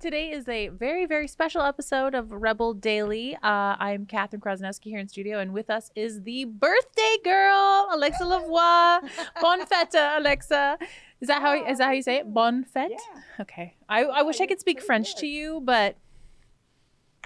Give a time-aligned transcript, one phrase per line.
[0.00, 3.34] Today is a very, very special episode of Rebel Daily.
[3.34, 8.22] Uh, I'm Catherine Krasnowski here in studio, and with us is the birthday girl, Alexa
[8.22, 9.00] Lavoie.
[9.40, 10.78] bon fete, Alexa.
[11.20, 12.32] Is that how is that how you say it?
[12.32, 12.92] Bon fete.
[12.92, 13.22] Yeah.
[13.40, 13.74] Okay.
[13.88, 15.96] I, I wish I could speak French to you, but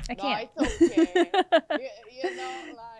[0.08, 0.48] I can't.
[0.58, 1.30] No, it's okay.
[1.72, 1.88] you,
[2.22, 2.91] you know, like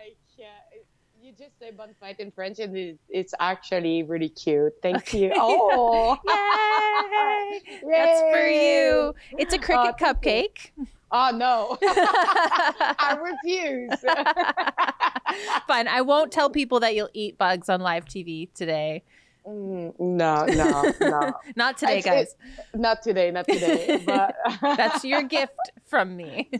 [1.43, 4.73] just say "bon fête" in French, and it, it's actually really cute.
[4.81, 5.31] Thank you.
[5.35, 7.79] Oh, Yay!
[7.89, 9.13] That's for you.
[9.37, 10.71] It's a cricket Oh, cupcake.
[11.11, 13.91] Oh no, I refuse.
[15.67, 15.87] Fine.
[15.87, 19.03] I won't tell people that you'll eat bugs on live TV today.
[19.47, 21.33] Mm, no, no, no.
[21.55, 22.35] Not today, Actually, guys.
[22.73, 24.01] Not today, not today.
[24.05, 25.53] But That's your gift
[25.85, 26.49] from me.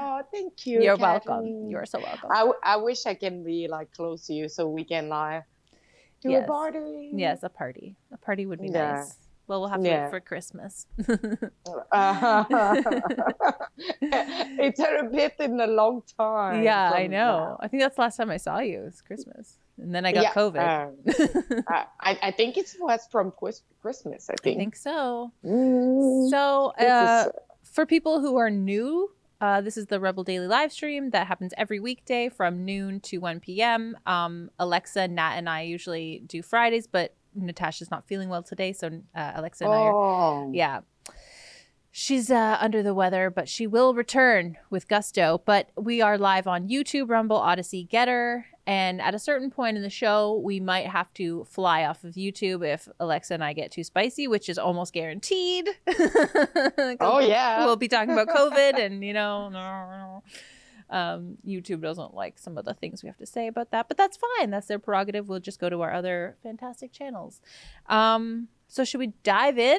[0.00, 0.82] Oh, thank you.
[0.82, 1.68] You're welcome.
[1.70, 2.30] You're so welcome.
[2.32, 5.44] I, I wish I can be like close to you so we can like
[6.22, 6.44] do Yes.
[6.44, 7.10] a party.
[7.14, 7.96] Yes, a party.
[8.12, 8.96] A party would be Yeah.
[8.96, 9.16] nice.
[9.46, 10.04] Well, we'll have to Yeah.
[10.04, 10.86] wait for Christmas.
[11.90, 12.44] Uh,
[13.80, 16.62] it's a bit in a long time.
[16.62, 17.56] yeah, I know.
[17.60, 18.80] I think that's the last time I saw you.
[18.82, 19.56] It was Christmas.
[19.80, 21.58] And then I got Yeah, COVID.
[21.58, 23.32] um, I, I think it was from
[23.80, 24.28] Christmas.
[24.28, 24.56] I think.
[24.56, 24.76] I think.
[24.76, 25.32] so.
[25.44, 27.32] Mm, So, uh, is-
[27.70, 31.52] for people who are new, uh, this is the Rebel Daily live stream that happens
[31.56, 33.96] every weekday from noon to 1 p.m.
[34.04, 38.88] Um, Alexa, Nat, and I usually do Fridays, but Natasha's not feeling well today, so
[39.14, 40.80] uh, Alexa and I are oh, yeah.
[41.90, 45.40] She's uh, under the weather, but she will return with gusto.
[45.44, 48.44] But we are live on YouTube, Rumble, Odysee, Gettr.
[48.68, 52.16] And at a certain point in the show, we might have to fly off of
[52.16, 55.70] YouTube if Alexa and I get too spicy, which is almost guaranteed.
[57.00, 57.64] Oh, yeah.
[57.64, 60.22] We'll be talking about COVID and, you know,
[60.90, 63.96] um, YouTube doesn't like some of the things we have to say about that, but
[63.96, 64.50] that's fine.
[64.50, 65.28] That's their prerogative.
[65.28, 67.40] We'll just go to our other fantastic channels.
[67.86, 69.78] Um, so should we dive in?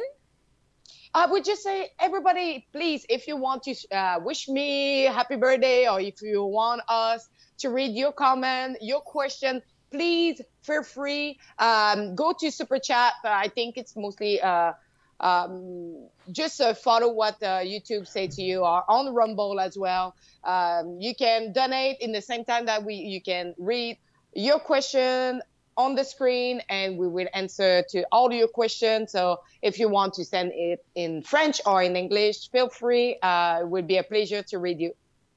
[1.14, 5.88] I would just say, everybody, please, if you want to uh, wish me happy birthday,
[5.88, 7.28] or if you want us
[7.60, 9.62] to read your comment, your question,
[9.92, 11.40] please feel free.
[11.58, 13.14] Um, go to super chat.
[13.24, 14.74] Uh, I think it's mostly uh,
[15.20, 20.16] um, just uh, follow what uh, YouTube say to you, or on Rumble as well.
[20.44, 23.98] Um, you can donate in the same time that we you can read
[24.34, 25.42] your question
[25.80, 29.14] on the screen and we will answer to all your questions.
[29.14, 33.18] So if you want to send it in French or in English, feel free.
[33.22, 34.92] Uh, it would be a pleasure to read you.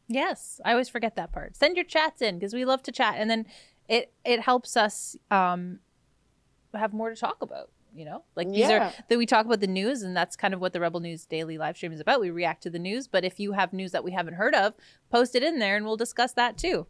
[0.08, 1.56] Yes, I always forget that part.
[1.56, 3.46] Send your chats in because we love to chat, and then
[3.88, 5.78] it it helps us um,
[6.74, 7.70] have more to talk about.
[7.94, 8.88] You know, like these Yeah.
[8.88, 11.26] are that we talk about the news, and that's kind of what the Rebel News
[11.26, 12.20] Daily live stream is about.
[12.20, 14.72] We react to the news, but if you have news that we haven't heard of,
[15.10, 16.86] post it in there, and we'll discuss that too,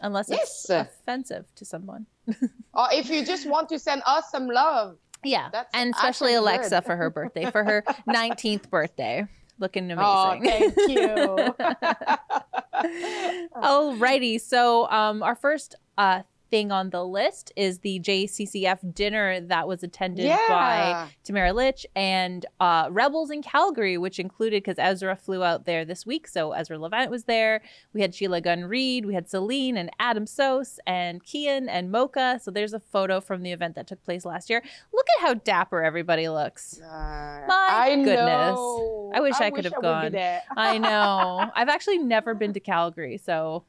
[0.00, 2.06] unless it's offensive to someone.
[2.74, 4.98] Or if you just want to send us some love.
[5.24, 6.84] Yeah, That's and especially Alexa good.
[6.84, 9.26] for her birthday, for her nineteenth birthday,
[9.58, 10.04] looking amazing.
[10.04, 11.54] Oh, thank you.
[13.56, 19.66] Alrighty, so um, our first uh, thing on the list is the JCCF dinner that
[19.68, 21.08] was attended by.
[21.24, 26.06] Tamara Lich and uh, Rebels in Calgary, which included because Ezra flew out there this
[26.06, 27.62] week, so Ezra Levant was there.
[27.92, 32.40] We had Sheila Gunn Reid, we had Celine and Adam Soos and Kian and Mocha.
[32.42, 34.62] So there's a photo from the event that took place last year.
[34.92, 36.80] Look at how dapper everybody looks.
[36.80, 38.16] Uh, My I goodness.
[38.16, 39.12] know.
[39.14, 40.14] I wish I could have gone.
[40.56, 41.50] I know.
[41.54, 43.64] I've actually never been to Calgary, so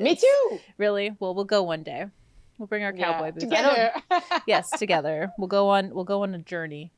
[0.00, 0.58] Me too.
[0.76, 1.16] Really?
[1.18, 2.06] Well, we'll go one day.
[2.58, 3.44] We'll bring our cowboy Yeah, boots.
[3.44, 3.92] Together.
[4.46, 5.32] yes, together.
[5.38, 5.94] We'll go on.
[5.94, 6.92] We'll go on a journey.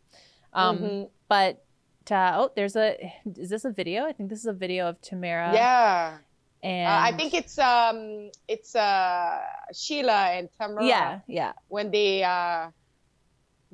[0.53, 1.11] Um, Mhm.
[1.29, 1.63] but
[2.11, 2.97] uh, oh, there's a.
[3.37, 4.05] Is this a video?
[4.07, 5.53] I think this is a video of Tamara.
[5.55, 6.19] yeah.
[6.63, 9.39] And Uh, I think it's um it's uh
[9.73, 11.53] Sheila and Tamara Yeah, yeah.
[11.69, 12.71] when they uh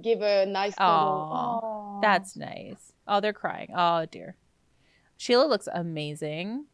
[0.01, 2.01] give a nice Aw, little Aw.
[2.01, 2.93] That's nice.
[3.09, 3.71] Oh, they're crying.
[3.75, 4.37] Oh dear.
[5.17, 6.67] Sheila looks amazing.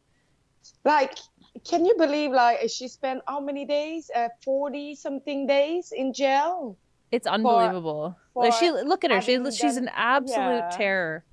[0.85, 1.17] like
[1.61, 6.77] can you believe like she spent how many days uh 40 something days in jail
[7.11, 8.17] It's unbelievable.
[8.33, 9.21] like she, look at her.
[9.21, 10.69] She, she's an absolute yeah.
[10.73, 11.23] terror.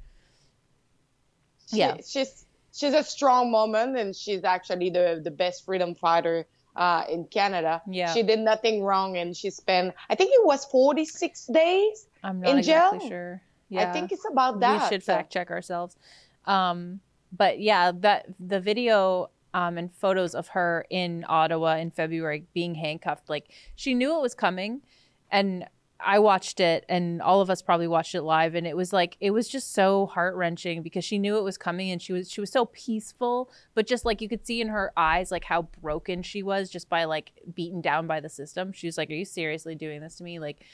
[1.70, 1.96] She- Yeah.
[2.06, 6.46] she's she's a strong woman and she's actually the the best freedom fighter
[6.76, 8.12] uh in Canada Yeah.
[8.14, 12.50] she did nothing wrong and she spent I think it was 46 days I'm not
[12.50, 13.08] in exactly jail?
[13.08, 13.42] sure.
[13.70, 13.88] Yeah.
[13.88, 15.96] I think it's about that We should fact check ourselves.
[16.44, 17.00] Um,
[17.32, 22.74] but yeah, that the video um, and photos of her in Ottawa in February being
[22.76, 24.82] handcuffed, like she knew it was coming,
[25.30, 25.66] and
[26.02, 29.16] I watched it, and all of us probably watched it live, and it was like
[29.20, 32.30] it was just so heart wrenching because she knew it was coming, and she was
[32.30, 35.62] she was so peaceful, but just like you could see in her eyes, like how
[35.82, 38.72] broken she was just by like beaten down by the system.
[38.72, 40.64] She was like, "Are you seriously doing this to me?" Like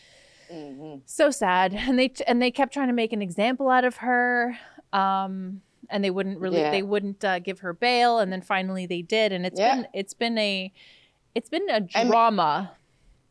[0.49, 1.00] Mhm.
[1.06, 4.56] so sad and they and they kept trying to make an example out of her
[4.93, 5.61] um
[5.91, 6.71] and they wouldn't really Yeah.
[6.71, 9.75] they wouldn't uh, give her bail and then finally they did and it's Yeah.
[9.77, 10.73] been it's been a
[11.35, 12.73] it's been a drama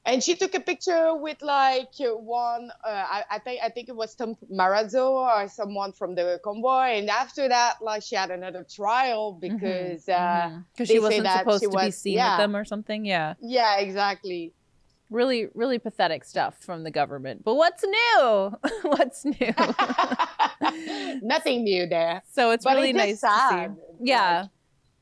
[0.08, 3.96] And she took a picture with like one, uh, I, I think I think it
[3.96, 7.02] was Tom Marazzo or someone from the convoy.
[7.02, 11.64] And after that, like she had another trial because, uh, because they she wasn't supposed
[11.64, 12.38] she to be seen yeah.
[12.38, 14.54] with them or something yeah yeah, exactly.
[15.10, 18.52] Really really pathetic stuff from the government but what's new
[18.84, 19.54] what's new
[21.22, 22.24] Nothing new there.
[22.32, 23.76] so it's But really it's nice just to see sad.
[24.02, 24.50] yeah Like,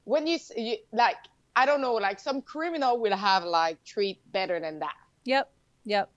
[0.06, 1.16] when you, you like,
[1.56, 4.96] I don't know, like some criminal will have like treat better than that.
[5.24, 5.50] Yep.
[5.86, 6.12] Yep.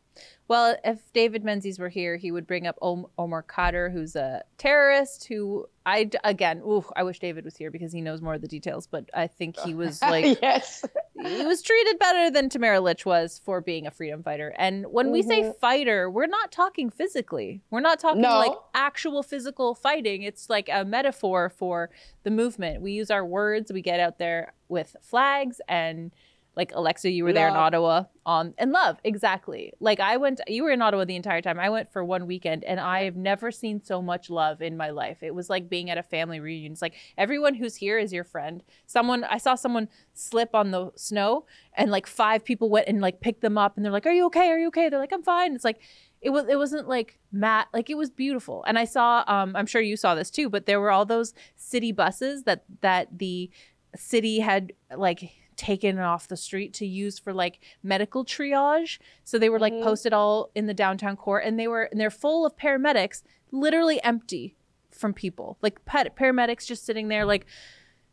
[0.48, 4.42] Well, if David Menzies were here, he would bring up Om- Omar Khadr, who's a
[4.58, 8.40] terrorist who I again, ooh, I wish David was here because he knows more of
[8.42, 10.84] the details, but I think he was like, yes.
[11.20, 14.54] he was treated better than Tamara Lich was for being a freedom fighter.
[14.58, 15.56] And when we say Mhm.
[15.58, 17.60] fighter, we're not talking physically.
[17.70, 18.38] We're not talking No.
[18.38, 20.22] like actual physical fighting.
[20.22, 21.90] It's like a metaphor for
[22.22, 22.82] the movement.
[22.82, 26.12] We use our words, we get out there with flags and
[26.56, 29.74] like Alexa, you were there in Ottawa on and love exactly.
[29.78, 31.60] Like I went, you were in Ottawa the entire time.
[31.60, 35.22] I went for one weekend, and I've never seen so much love in my life.
[35.22, 36.72] It was like being at a family reunion.
[36.72, 38.62] It's like everyone who's here is your friend.
[38.86, 41.44] Someone I saw someone slip on the snow,
[41.74, 44.24] and like five people went and like picked them up, and they're like, "Are you
[44.26, 44.48] okay?
[44.48, 45.80] Are you okay?" They're like, "I'm fine." It's like
[46.22, 48.64] it was it wasn't like Matt like it was beautiful.
[48.66, 51.34] And I saw um I'm sure you saw this too, but there were all those
[51.54, 53.50] city buses that that the
[53.94, 58.98] city had like taken off the street to use for like medical triage.
[59.24, 59.82] So they were like Mhm.
[59.82, 64.02] posted all in the downtown core and they were and they're full of paramedics, literally
[64.04, 64.56] empty
[64.90, 65.58] from people.
[65.62, 67.46] Like pet paramedics just sitting there like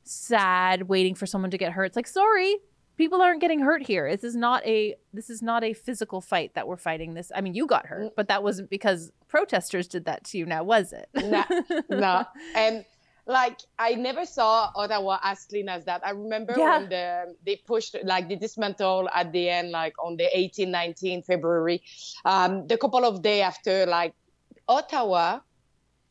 [0.04, 1.86] sad waiting for someone to get hurt.
[1.86, 2.58] It's like sorry,
[2.98, 4.10] people aren't getting hurt here.
[4.12, 7.32] This is not a this is not a physical fight that we're fighting this.
[7.36, 10.64] I mean, you got hurt, but that wasn't because protesters did that to you now,
[10.64, 11.08] was it?
[11.16, 11.44] No,
[11.90, 12.26] no.
[12.56, 12.86] And
[13.26, 16.06] like I never saw Ottawa as clean as that.
[16.06, 16.80] I remember Yeah.
[16.80, 21.24] when the they pushed like they dismantled at the end, like on the 18, 19
[21.24, 21.82] February.
[22.26, 24.14] Um, the couple of day after, like
[24.68, 25.40] Ottawa,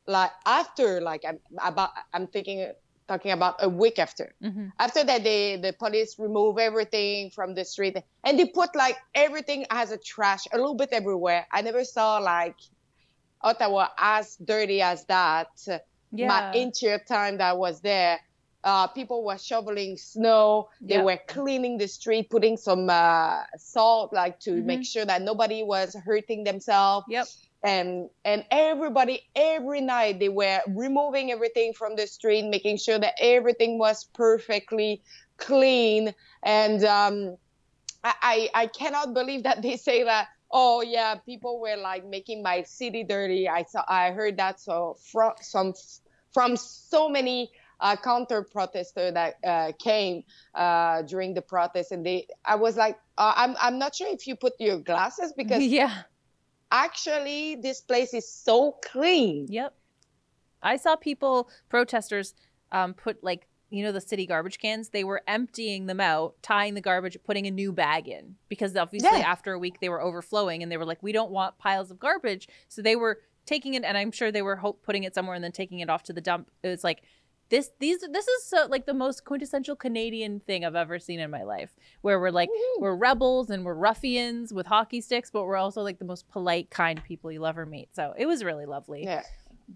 [0.07, 2.73] like after like I'm about I'm thinking
[3.09, 4.35] talking about a week after.
[4.43, 8.97] hmm After that, they the police remove everything from the street and they put like
[9.15, 11.47] everything as a trash a little bit everywhere.
[11.53, 12.57] I never saw like
[13.43, 15.49] Ottawa as dirty as that.
[16.13, 16.29] Yeah.
[16.29, 18.21] My entire time that I was there,
[18.65, 20.69] uh, people were shoveling snow.
[20.89, 20.99] They Yeah.
[20.99, 24.65] were cleaning the street, putting some uh, salt, like to Mhm.
[24.65, 27.29] make sure that nobody was hurting themselves Yep.
[27.63, 33.15] and and everybody every night they were removing everything from the street making sure that
[33.21, 35.03] everything was perfectly
[35.39, 36.15] clean
[36.45, 37.37] and um
[38.05, 42.43] I, I i cannot believe that they say that oh yeah people were like making
[42.43, 45.73] my city dirty i saw i heard that so from some
[46.33, 47.51] from so many
[47.81, 50.23] uh, counter protesters that uh, came
[50.55, 54.27] uh, during the protest and they i was like uh, i'm i'm not sure if
[54.27, 56.03] you put your glasses because yeah.
[56.71, 59.75] actually this place is so clean Yep.
[60.65, 62.35] I saw people, protesters,
[62.71, 66.75] um, put like, you know, the city garbage cans, they were emptying them out, tying
[66.75, 69.27] the garbage, putting a new bag in because obviously Yeah.
[69.29, 71.99] after a week they were overflowing and they were like, we don't want piles of
[71.99, 72.47] garbage.
[72.69, 75.43] So they were taking it and I'm sure they were ho- putting it somewhere and
[75.45, 76.51] then taking it off to the dump.
[76.63, 77.03] It was like,
[77.49, 81.31] this these this is so, like the most quintessential Canadian thing I've ever seen in
[81.31, 82.81] my life, where we're like Woohoo.
[82.81, 86.71] we're rebels and we're ruffians with hockey sticks, but we're also like the most polite,
[86.71, 87.95] kind people you'll ever meet.
[87.95, 89.05] So it was really lovely.
[89.05, 89.23] yeah,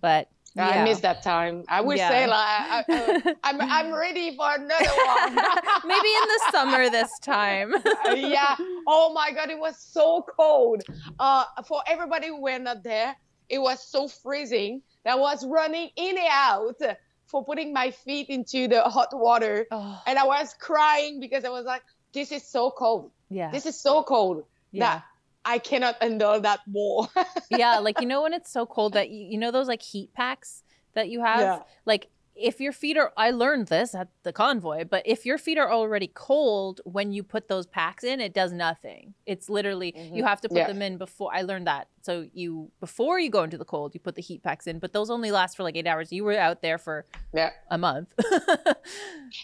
[0.01, 0.69] But yeah.
[0.69, 2.09] i miss that time i would Yeah.
[2.09, 5.35] say like I, I, I'm, I'm ready for another one
[5.85, 7.75] Maybe in the summer this time.
[8.15, 8.57] yeah
[8.87, 10.83] oh my god it was so cold
[11.21, 13.15] uh for everybody who were not there
[13.49, 16.81] it was so freezing that I was running in and out
[17.27, 21.49] for putting my feet into the hot water Oh, and i was crying because i
[21.49, 23.51] was like this is so cold yeah.
[23.51, 24.85] this is so cold yeah.
[24.85, 25.05] that
[25.45, 27.09] i cannot endure that more
[27.51, 27.79] yeah.
[27.79, 30.63] Like, you know, when it's so cold that you, you know, those like heat packs
[30.95, 31.41] that you have?
[31.41, 31.59] Yeah.
[31.85, 35.59] Like, if your feet are, I learned this at the convoy, but if your feet
[35.59, 39.15] are already cold when you put those packs in, it does nothing.
[39.25, 40.27] It's literally, you Mhm.
[40.27, 40.67] have to put Yeah.
[40.67, 41.89] them in before, I learned that.
[42.03, 44.93] So you, before you go into the cold, you put the heat packs in, but
[44.93, 46.13] those only last for like eight hours.
[46.13, 48.13] You were out there for yeah a month.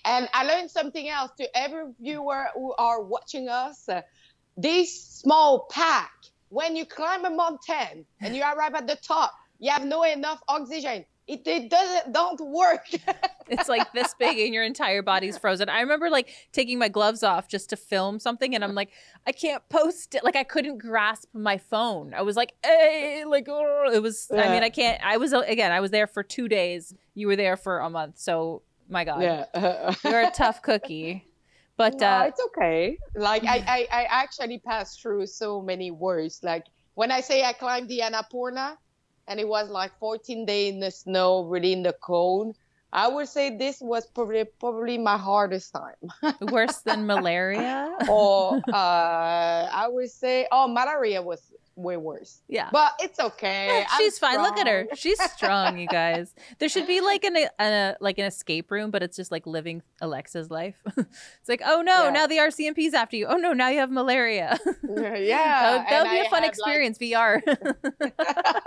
[0.04, 3.88] And I learned something else to every viewer who are watching us.
[3.88, 4.02] Uh,
[4.56, 6.10] this small pack,
[6.50, 10.40] when you climb a mountain and you arrive at the top, you have no enough
[10.48, 11.04] oxygen.
[11.32, 12.86] It, it doesn't don't work.
[13.48, 15.68] it's like this big and your entire body's frozen.
[15.68, 18.90] I remember like taking my gloves off just to film something and I'm like,
[19.26, 20.24] I can't post it.
[20.24, 22.14] Like I couldn't grasp my phone.
[22.14, 23.90] I was like, hey, like oh.
[23.92, 24.42] it was yeah.
[24.42, 26.94] I mean, I can't I was again, I was there for 2 days.
[27.14, 28.18] You were there for a month.
[28.18, 29.22] So, my god.
[29.22, 29.94] Yeah.
[30.04, 31.26] You're a tough cookie.
[31.76, 32.98] But no, uh, it's okay.
[33.14, 36.42] Like I, I I actually passed through so many worse.
[36.42, 38.76] Like when I say I climbed the Annapurna,
[39.32, 42.54] and it was like 14 days in the snow, really in the cold.
[42.92, 46.36] I would say this was probably probably my hardest time.
[46.52, 47.90] Worse than malaria?
[48.10, 51.40] or uh, I would say, oh, malaria was
[51.74, 52.42] way worse.
[52.48, 52.68] Yeah.
[52.70, 53.84] But it's okay.
[53.96, 54.42] She's fine.
[54.42, 54.86] Look at her.
[54.94, 56.34] She's strong, you guys.
[56.58, 59.82] There should be like an a, like an escape room, but it's just like living
[60.00, 60.76] Alexa's life.
[60.96, 62.10] it's like, oh no, yeah.
[62.10, 63.26] now the RCMP's after you.
[63.26, 64.58] Oh no, now you have malaria.
[64.84, 65.84] yeah.
[65.88, 67.10] that would be a fun experience, like...
[67.10, 68.62] VR.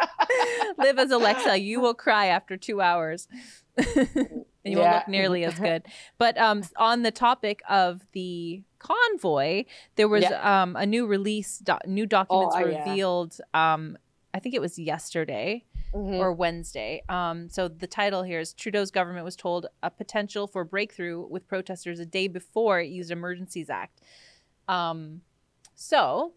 [0.78, 1.60] Live as Alexa.
[1.60, 3.28] You will cry after two hours.
[3.78, 3.86] and
[4.64, 4.78] you yeah.
[4.78, 5.84] won't look nearly as good.
[6.18, 9.66] But um, on the topic of the convoy,
[9.96, 10.64] there was yeah.
[10.64, 13.38] um, a new release, do- new documents oh, revealed.
[13.54, 13.74] Yeah.
[13.74, 13.98] Um,
[14.34, 15.66] I think it was yesterday.
[15.94, 16.16] Mm-hmm.
[16.16, 17.04] Or Wednesday.
[17.08, 21.48] Um, so the title here is Trudeau's government was told a potential for breakthrough with
[21.48, 24.02] protesters a day before it used Emergencies Act.
[24.68, 25.22] Um,
[25.74, 26.34] so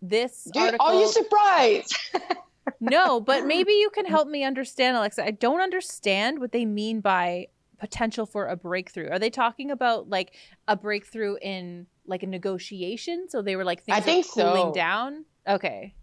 [0.00, 1.94] this Dude, article, are you surprised?
[2.80, 5.24] no, but maybe you can help me understand, Alexa.
[5.24, 7.48] I don't understand what they mean by
[7.80, 9.08] potential for a breakthrough?
[9.10, 10.36] Are they talking about like
[10.68, 13.26] a breakthrough in like a negotiation?
[13.28, 14.72] So they were like things I think cooling so.
[14.72, 15.24] down.
[15.48, 15.94] Okay.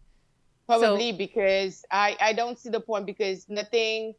[0.66, 4.16] Probably so, because I I don't see the point because nothing.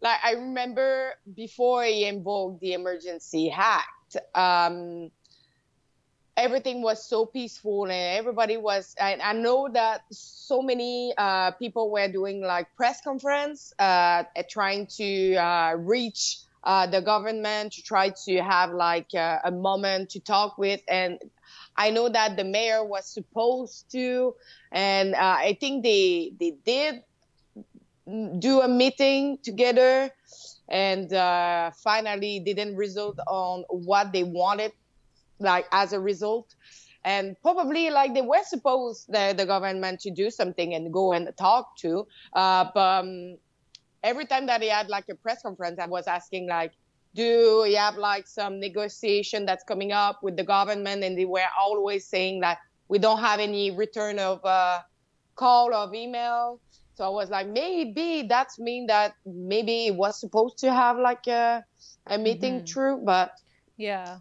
[0.00, 5.10] Like I remember before he invoked the emergency act, um,
[6.36, 8.94] everything was so peaceful and everybody was.
[9.00, 15.34] I, know that so many uh, people were doing like press conference, uh, trying to
[15.36, 20.58] uh, reach uh, the government to try to have like a, a moment to talk
[20.58, 21.18] with and
[21.76, 24.34] I know that the mayor was supposed to,
[24.70, 27.02] and uh, I think they they did
[28.38, 30.10] do a meeting together,
[30.68, 34.72] and uh, finally didn't result on what they wanted,
[35.42, 36.54] like as a result,
[37.04, 41.28] and probably like they were supposed the the government to do something and go and
[41.36, 43.04] talk to, uh, but.
[43.04, 43.36] Um,
[44.02, 46.72] every time that he had like a press conference, I was asking like,
[47.14, 51.04] do you have like some negotiation that's coming up with the government?
[51.04, 52.58] And they were always saying that
[52.88, 54.80] we don't have any return of uh,
[55.36, 56.60] call of email.
[56.94, 61.26] So I was like, maybe that's mean that maybe it was supposed to have like
[61.26, 61.64] a,
[62.06, 62.66] a meeting mm-hmm.
[62.66, 63.32] through, but
[63.76, 64.18] yeah,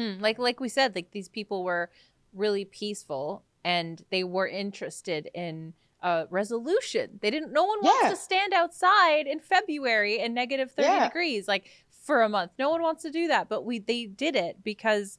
[0.00, 0.20] hmm.
[0.20, 1.90] like like we said, like these people were
[2.32, 7.18] really peaceful and they were interested in a resolution.
[7.20, 7.52] They didn't.
[7.52, 7.90] No one yeah.
[7.90, 11.08] wants to stand outside in February in negative thirty yeah.
[11.08, 12.52] degrees like for a month.
[12.58, 15.18] No one wants to do that, but we they did it because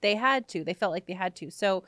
[0.00, 0.64] they had to.
[0.64, 1.50] They felt like they had to.
[1.50, 1.84] So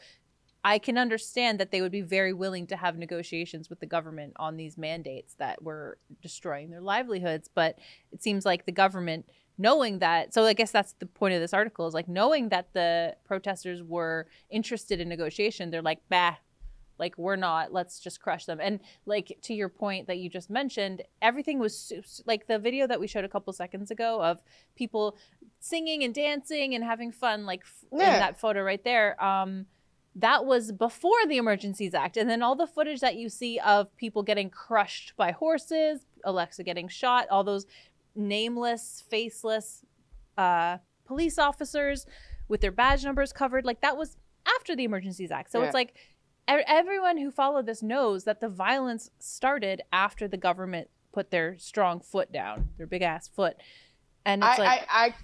[0.65, 4.35] I can understand that they would be very willing to have negotiations with the government
[4.37, 7.49] on these mandates that were destroying their livelihoods.
[7.53, 7.79] But
[8.13, 9.29] it seems like the government,
[9.63, 12.73] knowing that, so I guess that's the point of this article is like knowing that
[12.73, 16.35] the protesters were interested in negotiation, they're like, bah,
[16.99, 20.51] like we're not let's just crush them and like to your point that you just
[20.51, 21.93] mentioned everything was
[22.27, 24.39] like the video that we showed a couple seconds ago of
[24.77, 25.17] people
[25.59, 28.15] singing and dancing and having fun like yeah.
[28.15, 29.67] in that photo right there um
[30.15, 33.95] that was before the emergencies act and then all the footage that you see of
[33.97, 37.67] people getting crushed by horses alexa getting shot all those
[38.15, 39.85] nameless faceless
[40.39, 42.07] uh police officers
[42.49, 44.17] with their badge numbers covered like that was
[44.59, 45.67] after the emergencies act so yeah.
[45.67, 45.95] it's like
[46.49, 52.01] everyone who followed this knows that the violence started after the government put their strong
[52.01, 53.57] foot down, their big ass foot.
[54.25, 55.15] And it's I, like I, I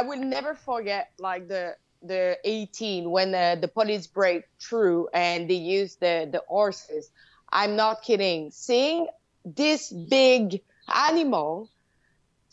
[0.00, 5.48] I will never forget like the the 18 when the, the police break through and
[5.48, 7.10] they use the the horses.
[7.50, 8.50] I'm not kidding.
[8.50, 9.06] Seeing
[9.44, 10.60] this big
[10.92, 11.70] animal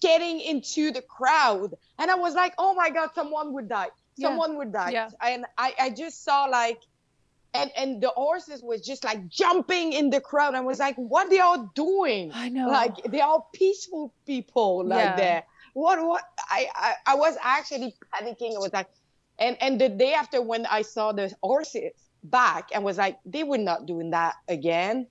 [0.01, 3.89] getting into the crowd and I was like, "Oh my god, someone would die.
[4.20, 4.58] Someone yeah.
[4.58, 5.10] would die." Yeah.
[5.22, 6.79] And I I just saw like
[7.53, 11.29] and and the horses was just like jumping in the crowd and was like what
[11.29, 15.15] they all doing i know like they are peaceful people like yeah.
[15.15, 18.88] that what what I, I i was actually panicking i was like
[19.39, 21.91] and and the day after when i saw the horses
[22.24, 25.08] back and was like they were not doing that again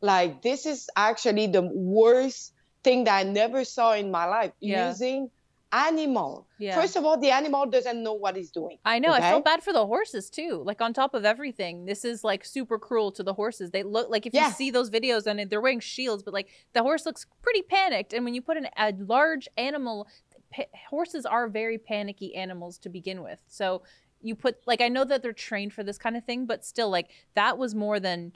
[0.00, 2.52] like this is actually the worst
[2.84, 4.88] thing that i never saw in my life yeah.
[4.88, 5.30] using
[5.74, 6.46] animal.
[6.58, 6.80] Yeah.
[6.80, 8.78] First of all, the animal doesn't know what he's doing.
[8.84, 9.08] I know.
[9.10, 9.30] I Okay.
[9.30, 10.62] feel bad for the horses too.
[10.64, 13.72] Like on top of everything, this is like super cruel to the horses.
[13.72, 14.46] They look like if Yeah.
[14.46, 18.12] you see those videos and they're wearing shields, but like the horse looks pretty panicked.
[18.12, 20.06] And when you put an, a large animal,
[20.54, 23.40] pa- horses are very panicky animals to begin with.
[23.48, 23.82] So
[24.20, 26.88] you put like I know that they're trained for this kind of thing, but still
[26.88, 28.32] like that was more than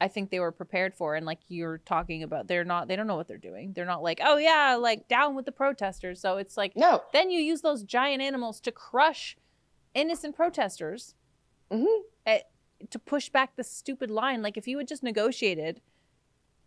[0.00, 1.14] I think they were prepared for.
[1.14, 2.88] And like you're talking about, they're not.
[2.88, 3.72] They don't know what they're doing.
[3.74, 6.20] They're not like, oh yeah, like down with the protesters.
[6.20, 7.02] So it's like No.
[7.12, 9.36] then you use those giant animals to crush
[9.94, 11.14] innocent protesters
[11.70, 11.84] hmm
[12.24, 12.40] eh,
[12.90, 14.40] to push back the stupid line.
[14.42, 15.80] Like if you had just negotiated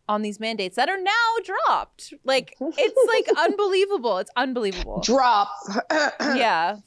[0.08, 4.18] on these mandates that are now dropped, like it's like unbelievable.
[4.20, 5.02] It's unbelievable.
[5.02, 5.50] Drop.
[6.22, 6.78] yeah.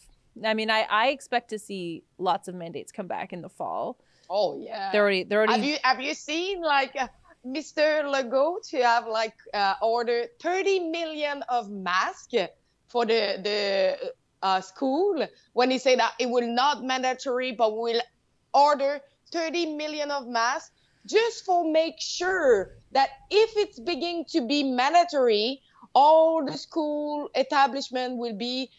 [0.45, 3.99] I mean, I, I expect to see lots of mandates come back in the fall.
[4.28, 4.90] Oh yeah.
[4.92, 7.09] They're already they're have you have you seen like uh,
[7.47, 8.04] Mr.
[8.04, 12.35] Legault to have like uh, ordered 30 million of masks
[12.88, 18.00] for the the uh, school when he said that it will not mandatory but will
[18.52, 19.00] order
[19.33, 20.71] 30 million of masks
[21.06, 25.61] just for make sure that if it's beginning to be mandatory
[25.95, 28.71] all the school establishment will be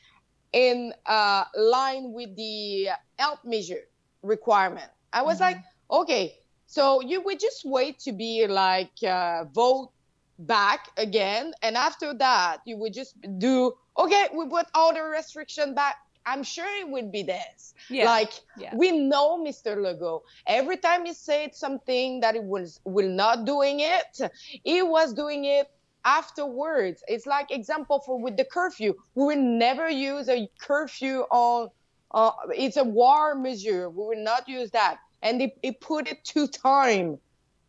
[0.54, 3.84] in uh, line with the health measure
[4.22, 5.42] requirement i was Mhm.
[5.42, 5.58] like
[5.92, 6.36] okay
[6.66, 9.92] so you would just wait to be like uh, vote
[10.40, 15.74] back again and after that you would just do okay we put all the restriction
[15.74, 15.96] back
[16.28, 18.06] i'm sure it would be this yeah.
[18.06, 18.74] like yeah.
[18.76, 23.80] we know mr legault every time he said something that he was will not doing
[23.80, 24.20] it
[24.64, 25.68] he was doing it
[26.06, 31.70] afterwards it's like example for with the curfew we will never use a curfew on
[32.12, 36.24] uh, it's a war measure we will not use that and they, they put it
[36.24, 37.18] to time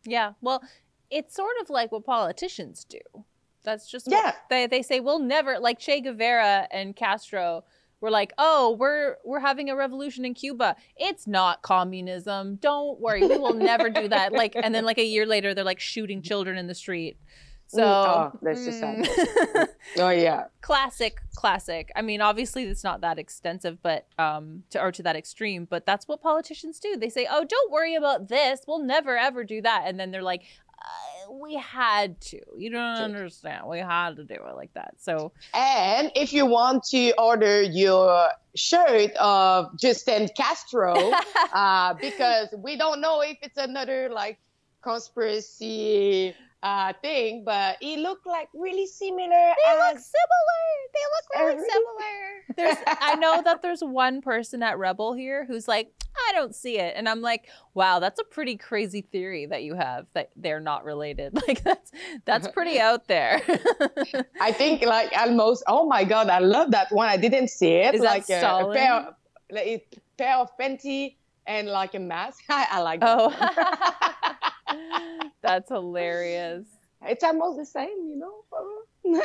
[0.05, 0.33] Yeah.
[0.41, 0.61] Well,
[1.11, 2.99] it's sort of like what politicians do.
[3.63, 4.23] That's just Yeah.
[4.25, 7.63] what they they say we'll never like Che Guevara and Castro
[8.01, 10.75] were like, "Oh, we're we're having a revolution in Cuba.
[10.95, 12.55] It's not communism.
[12.61, 13.21] Don't worry.
[13.27, 16.21] We will never do that." Like and then like a year later they're like shooting
[16.21, 17.17] children in the street.
[17.69, 19.67] So oh, that's just mm,
[19.99, 20.45] oh yeah.
[20.61, 21.91] Classic classic.
[21.95, 25.85] I mean obviously it's not that extensive but um to or to that extreme but
[25.85, 26.97] that's what politicians do.
[26.97, 28.61] They say oh don't worry about this.
[28.67, 29.83] We'll never ever do that.
[29.85, 30.45] And then they're like
[30.79, 32.39] uh, we had to.
[32.57, 33.67] You don't understand.
[33.67, 34.95] We had to do it like that.
[34.97, 40.95] So And if you want to order your shirt of Justin Castro,
[41.53, 44.39] uh, because we don't know if it's another like
[44.81, 49.27] conspiracy uh, thing, but it looked like really similar.
[49.29, 50.59] they look similar
[50.93, 52.17] they look really Every- similar
[52.57, 55.91] there's i know that there's one person at rebel here who's like
[56.27, 59.75] i don't see it and i'm like wow that's a pretty crazy theory that you
[59.75, 61.91] have that they're not related like that's
[62.25, 63.41] that's pretty out there
[64.41, 65.63] I think like almost.
[65.67, 67.07] Oh my god, I love that one.
[67.09, 67.95] I didn't see it.
[67.95, 69.13] Is that like a, a pair, of,
[69.51, 69.83] like a
[70.17, 72.43] pair of panty and like a mask.
[72.49, 73.19] I, I like that.
[73.19, 74.35] oh
[75.41, 76.65] that's hilarious.
[77.01, 78.35] It's almost the same, you know.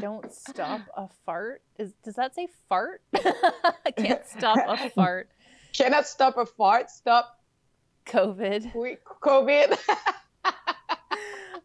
[0.00, 1.62] don't stop a fart.
[1.78, 3.02] Is does that say fart?
[3.14, 5.28] I can't stop a fart.
[5.72, 6.90] Cannot stop a fart.
[6.90, 7.36] Stop.
[8.06, 8.72] Covid.
[8.72, 9.78] Quick COVID.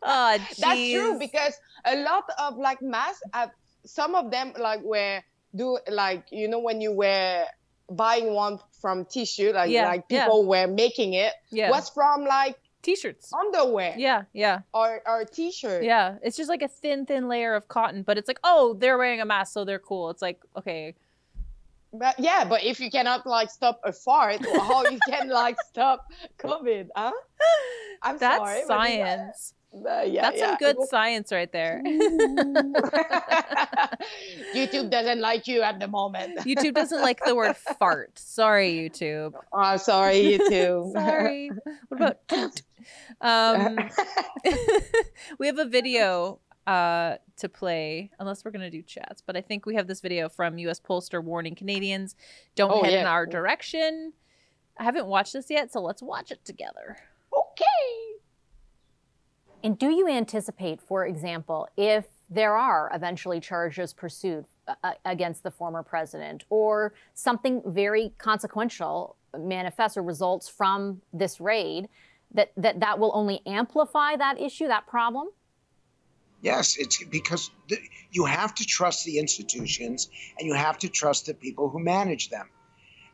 [0.04, 1.54] oh That's true because
[1.86, 3.48] a lot of like masks, uh,
[3.86, 5.22] some of them like were
[5.56, 7.46] do like you know when you were
[7.90, 10.26] buying one from tissue, like Yeah, like yeah.
[10.26, 11.34] people were making it.
[11.52, 11.70] Yeah.
[11.70, 15.84] Was from like t-shirts underwear yeah yeah or or t-shirt.
[15.84, 18.98] Yeah, it's just like a thin, thin layer of cotton, but it's like, oh, they're
[18.98, 20.10] wearing a mask, so they're cool.
[20.12, 20.94] It's like, okay,
[21.94, 26.06] But yeah, but if you cannot like stop a fart, how you can like stop
[26.38, 26.88] COVID?
[26.96, 27.12] Huh?
[28.04, 28.62] I'm that's sorry.
[28.68, 29.54] science.
[29.84, 30.48] Uh, yeah, that's yeah.
[30.48, 31.82] some good science right there.
[34.56, 36.40] YouTube doesn't like you at the moment.
[36.46, 38.18] YouTube doesn't like the word fart.
[38.18, 39.34] Sorry, YouTube.
[39.52, 40.94] Oh, sorry, YouTube.
[40.94, 41.52] Sorry.
[41.90, 42.62] What about toot?
[43.22, 43.78] Um,
[45.40, 49.22] we have a video uh, to play, unless we're gonna do chats.
[49.26, 50.80] But I think we have this video from U.S.
[50.80, 52.16] pollster warning Canadians
[52.56, 54.14] don't Oh, head in our direction.
[54.78, 56.98] I haven't watched this yet, so let's watch it together.
[57.36, 58.15] okay.
[59.66, 65.50] And do you anticipate, for example, if there are eventually charges pursued uh, against the
[65.50, 71.90] former president or something very consequential manifests or results from this raid,
[72.36, 75.30] that that, that will only amplify that issue, that problem?
[76.44, 81.26] Yes, it's because th- you have to trust the institutions and you have to trust
[81.26, 82.48] the people who manage them.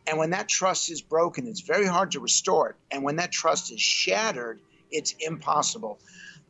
[0.06, 2.76] And when that trust is broken, it's very hard to restore it.
[2.92, 4.60] And when that trust is shattered,
[4.92, 6.00] it's impossible.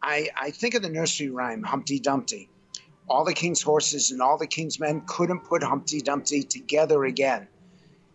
[0.02, 2.50] I, I think of the nursery rhyme, Humpty Dumpty.
[3.08, 7.48] all the king's horses and all the king's men couldn't put Humpty Dumpty together again.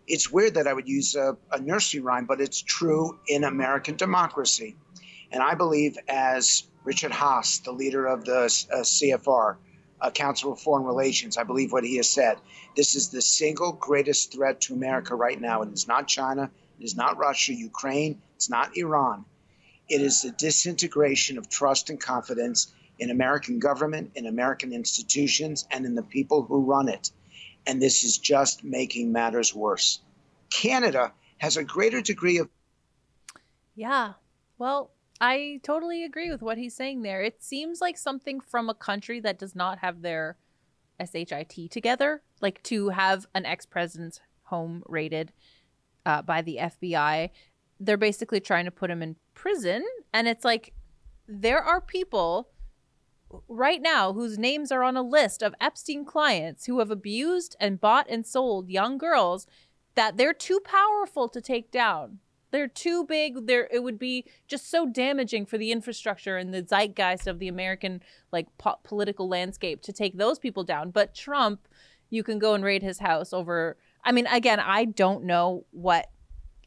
[0.07, 3.95] It's weird that I would use a, a nursery rhyme, but it's true in American
[3.95, 4.75] democracy.
[5.31, 8.39] And I believe, as Richard Haass, the leader of the
[8.71, 9.57] uh, CFR,
[9.99, 12.37] uh, Council of Foreign Relations, I believe what he has said.
[12.75, 15.61] This is the single greatest threat to America right now.
[15.61, 19.25] And It is not China, it is not Russia, Ukraine, it's not Iran.
[19.89, 25.85] It is the disintegration of trust and confidence in American government, in American institutions, and
[25.85, 27.11] in the people who run it.
[27.65, 29.99] And this is just making matters worse.
[30.49, 32.49] Canada has a greater degree of.
[33.75, 34.13] Yeah.
[34.57, 37.21] Well, I totally agree with what he's saying there.
[37.21, 40.37] It seems like something from a country that does not have their
[40.99, 45.31] SHIT together, like to have an ex president's home raided
[46.05, 47.29] uh, by the FBI.
[47.79, 49.83] They're basically trying to put him in prison.
[50.13, 50.73] And it's like,
[51.27, 52.49] there are people
[53.47, 57.81] right now whose names are on a list of Epstein clients who have abused and
[57.81, 59.45] bought and sold young girls
[59.95, 62.19] that they're too powerful to take down.
[62.51, 63.47] They're too big.
[63.47, 67.49] There, it would be just so damaging for the infrastructure and the zeitgeist of the
[67.49, 70.91] American like po- political landscape to take those people down.
[70.91, 71.67] But Trump,
[72.09, 73.77] you can go and raid his house over.
[74.03, 76.09] I mean, again, I don't know what.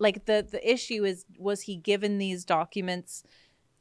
[0.01, 3.23] Like the the issue is, was he given these documents?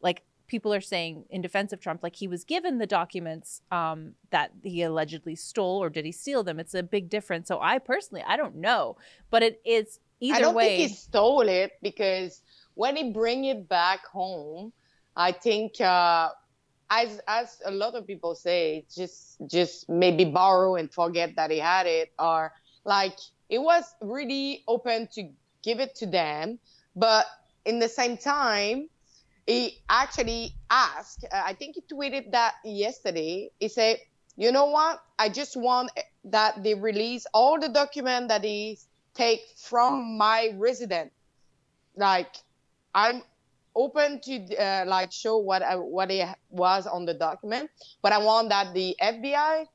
[0.02, 4.14] Like people are saying in defense of Trump, like he was given the documents um,
[4.32, 6.60] that he allegedly stole, or did he steal them?
[6.60, 7.48] It's a big difference.
[7.48, 8.98] So I personally, I don't know,
[9.32, 10.78] but it is either I don't way.
[10.78, 12.42] think he stole it because
[12.74, 14.74] when he bring it back home,
[15.16, 16.30] I think uh,
[16.90, 21.60] as as a lot of people say, just just maybe borrow and forget that he
[21.60, 22.52] had it, or
[22.84, 23.18] like
[23.50, 25.30] it was really open to
[25.64, 26.60] give it to them,
[26.96, 27.26] but
[27.66, 28.90] in the same time
[29.50, 33.50] he actually asked, uh, I think he tweeted that yesterday.
[33.60, 33.98] He said,
[34.38, 35.02] you know what?
[35.18, 35.90] I just want
[36.26, 38.78] that they release all the document that he
[39.16, 41.12] take from my resident.
[41.96, 42.36] Like,
[42.94, 43.24] I'm
[43.76, 48.20] open to uh, like show what I, what it was on the document, but I
[48.20, 49.66] want that the FBI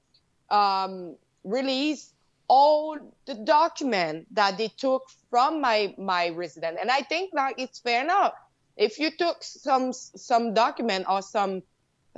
[0.51, 2.14] um, release
[2.49, 7.79] all the document that they took from my my resident, and I think that it's
[7.79, 8.35] fair enough
[8.77, 11.63] if you took some some document or some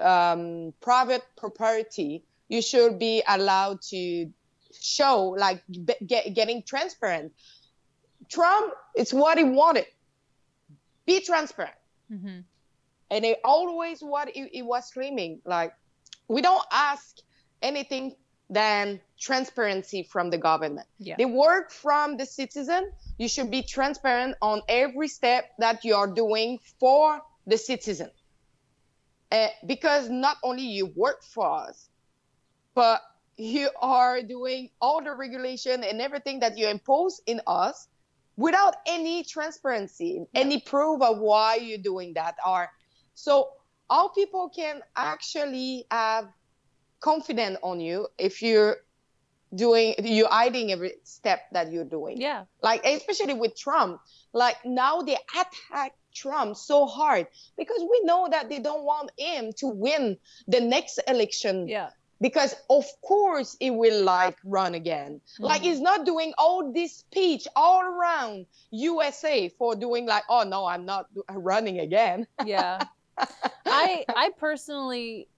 [0.01, 4.31] um, private property, you should be allowed to
[4.81, 5.63] show like
[6.07, 7.33] get, getting transparent.
[8.29, 9.87] Trump, it's what he wanted.
[11.07, 11.77] Be transparent.
[12.13, 12.41] Mm-hmm.
[13.11, 15.73] And it always what he, he was screaming like,
[16.29, 17.19] we don't ask
[17.63, 18.17] anything
[18.49, 20.87] than transparency from the government.
[20.99, 21.17] Yeah.
[21.19, 22.93] They work from the citizen.
[23.19, 28.11] You should be transparent on every step that you are doing for the citizen.
[29.33, 31.89] Uh, because not only you work for us,
[32.75, 33.03] but
[33.37, 37.89] you are doing all the regulation and everything that you impose in us
[38.37, 40.41] without any transparency, yeah.
[40.41, 42.37] any proof of why you're doing that.
[42.47, 42.71] Or
[43.15, 43.51] so
[43.91, 46.29] all people can actually have
[47.01, 48.79] confident on you if you're
[49.55, 52.21] doing you're hiding every step that you're doing.
[52.21, 52.45] Yeah.
[52.63, 54.01] Like especially with trump.
[54.33, 59.53] Like now they attack trump so hard because we know that they don't want him
[59.59, 60.17] to win
[60.49, 61.69] the next election.
[61.69, 61.91] Yeah.
[62.21, 65.21] Because of course he will like run again.
[65.35, 65.45] Mm-hmm.
[65.45, 70.67] like he's not doing all this speech all around usa for doing like oh no
[70.67, 72.27] i'm not running again.
[72.45, 72.83] Yeah.
[73.67, 75.29] I i personally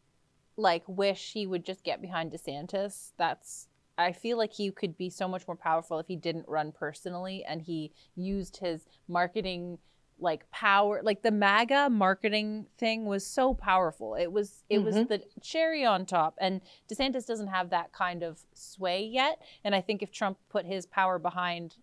[0.58, 5.10] like wish he would just get behind desantis that's I feel like he could be
[5.10, 9.78] so much more powerful if he didn't run personally and he used his marketing
[10.20, 14.14] like power like the MAGA marketing thing was so powerful.
[14.14, 14.84] It was it mm-hmm.
[14.84, 16.60] was the cherry on top and
[16.92, 20.86] DeSantis doesn't have that kind of sway yet and I think if Trump put his
[20.86, 21.76] power behind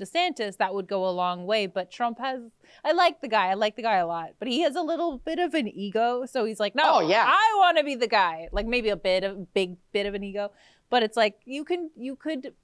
[0.00, 2.40] DeSantis that would go a long way but Trump has
[2.84, 3.48] I like the guy.
[3.48, 6.24] I like the guy a lot, but he has a little bit of an ego
[6.26, 7.24] so he's like, "No, oh, yeah.
[7.26, 10.14] I want to be the guy." Like maybe a bit of a big bit of
[10.14, 10.52] an ego,
[10.88, 12.54] but it's like you can you could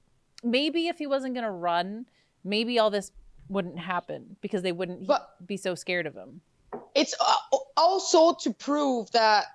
[0.42, 2.06] maybe if he wasn't going to run,
[2.44, 3.12] maybe all this
[3.48, 6.40] wouldn't happen because they wouldn't but be so scared of him.
[6.94, 9.46] It's uh, also to prove that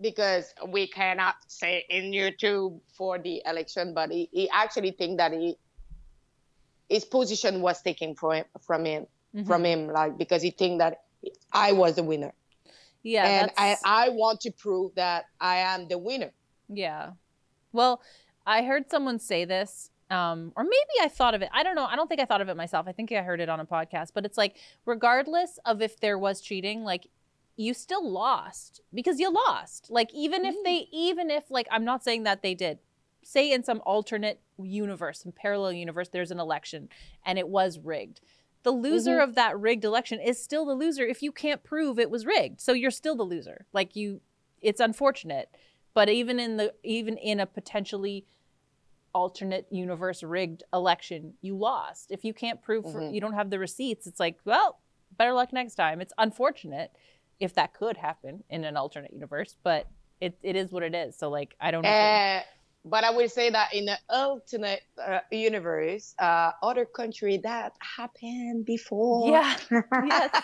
[0.00, 5.32] because we cannot say in YouTube for the election, but he, he actually think that
[5.32, 5.56] he
[6.88, 9.46] his position was taken from him, from him mm-hmm.
[9.46, 11.02] from him like because he think that
[11.52, 12.32] I was the winner.
[13.02, 16.32] Yeah, and I I want to prove that I am the winner.
[16.68, 17.12] Yeah,
[17.72, 18.02] well,
[18.46, 21.48] I heard someone say this, um, or maybe I thought of it.
[21.52, 21.84] I don't know.
[21.84, 22.86] I don't think I thought of it myself.
[22.88, 24.10] I think I heard it on a podcast.
[24.14, 27.06] But it's like, regardless of if there was cheating, like
[27.56, 29.90] you still lost because you lost.
[29.90, 32.78] Like even if they even if like I'm not saying that they did.
[33.28, 36.88] Say in some alternate universe, some parallel universe there's an election
[37.26, 38.22] and it was rigged.
[38.62, 42.08] The loser of that rigged election is still the loser if you can't prove it
[42.10, 42.58] was rigged.
[42.62, 43.66] So you're still the loser.
[43.74, 44.22] Like you
[44.62, 45.50] it's unfortunate.
[45.92, 48.24] But even in the even in a potentially
[49.14, 52.10] alternate universe rigged election, you lost.
[52.10, 54.78] If you can't prove for, you don't have the receipts, it's like, well,
[55.18, 56.00] better luck next time.
[56.00, 56.92] It's unfortunate
[57.40, 59.86] if that could happen in an alternate universe, but
[60.18, 61.14] it, it is what it is.
[61.14, 61.90] So like I don't know.
[61.90, 62.40] Uh,
[62.90, 68.64] but I would say that in the alternate uh, universe, uh, other country that happened
[68.64, 69.28] before.
[69.30, 69.56] yeah.
[70.06, 70.42] yes.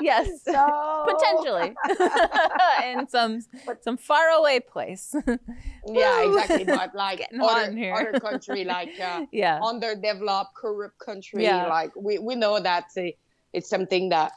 [0.00, 0.28] Yes.
[0.44, 1.74] So Potentially.
[2.84, 3.40] in some
[3.80, 5.14] some faraway place.
[5.86, 6.64] Yeah, exactly.
[6.64, 9.60] But like Getting other, other country, like uh, yeah.
[9.62, 11.66] underdeveloped, corrupt country, Yeah.
[11.68, 12.90] like we, we know that
[13.52, 14.32] it's something that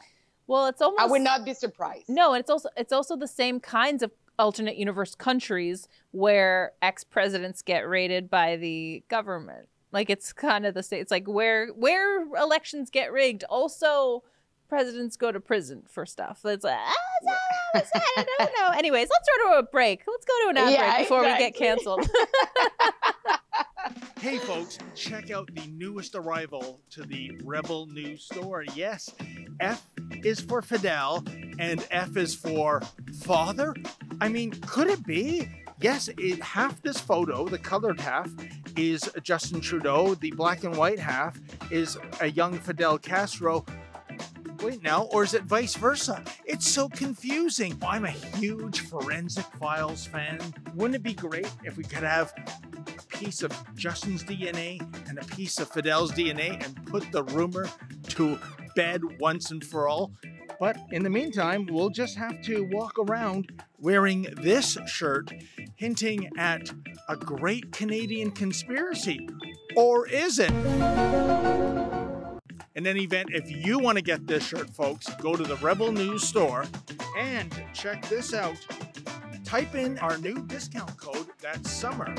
[0.46, 2.08] Well, it's almost I would not be surprised.
[2.08, 7.04] No, and it's also it's also the same kinds of alternate universe countries where ex
[7.04, 9.68] presidents get raided by the government.
[9.92, 11.00] Like it's kind of the same.
[11.00, 13.44] It's like where where elections get rigged.
[13.44, 14.22] Also,
[14.68, 16.40] presidents go to prison for stuff.
[16.44, 16.94] It's like ah,
[17.74, 18.76] it's I don't know.
[18.76, 20.02] Anyways, let's go to a break.
[20.06, 22.08] Let's go to an ad Yeah, break before we get canceled.
[24.20, 28.64] Hey folks, check out the newest arrival to the Rebel News store.
[28.74, 29.14] Yes,
[29.60, 29.86] F
[30.24, 31.24] is for Fidel
[31.60, 32.82] and F is for
[33.20, 33.74] father.
[34.20, 35.48] I mean, could it be?
[35.80, 38.28] Yes, it, half this photo, the colored half,
[38.76, 40.14] is Justin Trudeau.
[40.14, 41.38] The black and white half
[41.70, 43.64] is a young Fidel Castro.
[44.62, 46.22] Wait now, or is it vice versa?
[46.44, 47.78] It's so confusing.
[47.86, 50.40] I'm a huge Forensic Files fan.
[50.74, 55.24] Wouldn't it be great if we could have a piece of Justin's DNA and a
[55.26, 57.68] piece of Fidel's DNA and put the rumor
[58.08, 58.36] to
[58.74, 60.10] bed once and for all?
[60.58, 65.32] But in the meantime, we'll just have to walk around wearing this shirt,
[65.76, 66.70] hinting at
[67.08, 69.28] a great Canadian conspiracy.
[69.76, 70.52] Or is it?
[72.74, 75.90] In any event, if you want to get this shirt, folks, go to the Rebel
[75.92, 76.64] News store
[77.16, 78.56] and check this out.
[79.44, 82.14] Type in our new discount code, that's summer,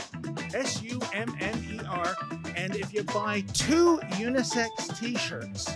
[0.53, 2.15] S U M M E R,
[2.55, 5.71] and if you buy two unisex t shirts,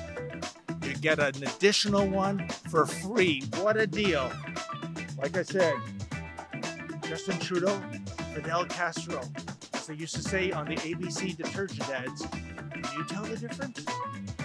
[0.84, 3.44] you get an additional one for free.
[3.62, 4.32] What a deal!
[5.24, 5.76] Like I said,
[7.08, 7.82] Justin Trudeau,
[8.36, 9.22] Fidel Castro,
[9.74, 13.86] as they used to say on the ABC detergent ads, can you tell the difference?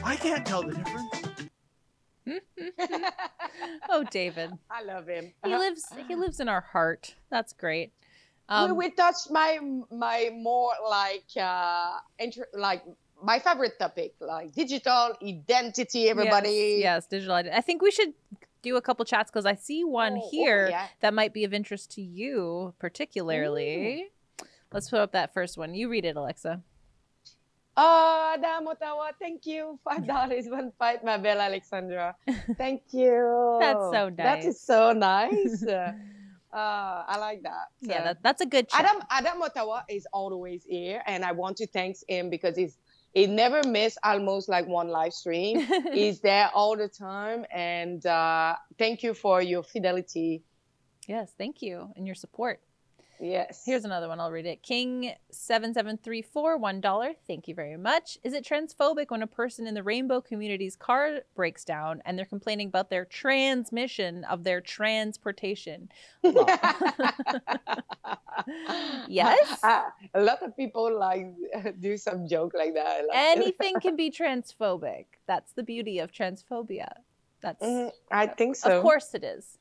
[0.04, 1.50] I can't tell the difference.
[3.90, 4.52] oh, David.
[4.70, 5.32] I love him.
[5.44, 7.16] He lives he lives in our heart.
[7.28, 7.92] That's great.
[8.48, 9.58] Um, we, we touched my
[9.90, 12.84] my more like uh inter- like
[13.20, 16.08] my favorite topic, like digital identity.
[16.08, 16.76] Everybody.
[16.78, 17.58] Yes, yes, digital identity.
[17.58, 18.14] I think we should
[18.62, 20.86] do a couple chats because I see one Oh, oh, here yeah.
[21.00, 24.10] that might be of interest to you particularly.
[24.72, 25.74] Let's put up that first one.
[25.74, 26.60] You read it, Alexa.
[27.80, 29.78] Oh, Adam Ottawa, thank you.
[29.84, 32.16] Five dollars, one fight, my belle Alexandra.
[32.56, 33.58] Thank you.
[33.60, 34.44] That's so That nice.
[34.46, 35.62] is so nice.
[35.64, 35.92] uh,
[36.52, 37.66] I like that.
[37.80, 38.80] Yeah, Uh, that, that's a good chat.
[38.84, 42.78] Adam Adam Ottawa is always here, and I want to thank him because he's
[43.18, 45.58] he never miss almost like one live stream.
[45.92, 50.42] is there all the time, and uh, thank you for your fidelity.
[51.08, 52.60] yes, thank you and your support.
[53.20, 53.62] Yes.
[53.64, 54.20] Here's another one.
[54.20, 54.62] I'll read it.
[54.62, 57.12] King seven seven three four one dollar.
[57.26, 58.18] Thank you very much.
[58.22, 62.26] Is it transphobic when a person in the rainbow community's car breaks down and they're
[62.26, 65.88] complaining about their transmission of their transportation?
[69.08, 69.62] Yes.
[69.62, 69.82] Uh,
[70.14, 71.26] a lot of people like
[71.80, 73.02] do some joke like that.
[73.12, 75.06] Anything can be transphobic.
[75.26, 76.88] That's the beauty of transphobia.
[77.40, 78.78] That's Mhm, I think so.
[78.78, 79.57] of course it is.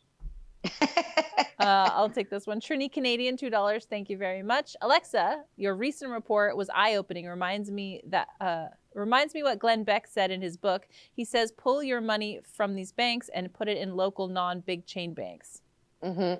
[1.59, 2.61] Uh, I'll take this one.
[2.61, 3.87] Trini Canadian, two dollars.
[3.89, 4.75] Thank you very much.
[4.81, 7.25] Alexa, your recent report was eye-opening.
[7.25, 10.87] Reminds me that uh, reminds me what Glenn Beck said in his book.
[11.13, 15.13] He says, "Pull your money from these banks and put it in local non-big chain
[15.13, 15.61] banks."
[16.03, 16.39] Mhm.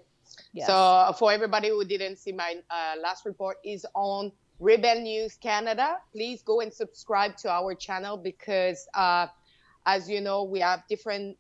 [0.54, 0.68] Yes.
[0.68, 5.98] So for everybody who didn't see my uh, last report is on Rebel News Canada.
[6.12, 9.28] Please go and subscribe to our channel because, uh,
[9.86, 11.38] as you know, we have different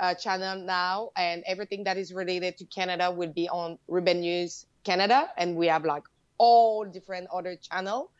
[0.00, 4.66] uh, channel now, and everything that is related to Canada will be on Rebel News
[4.82, 6.04] Canada, and we have like
[6.38, 8.10] all different other channel.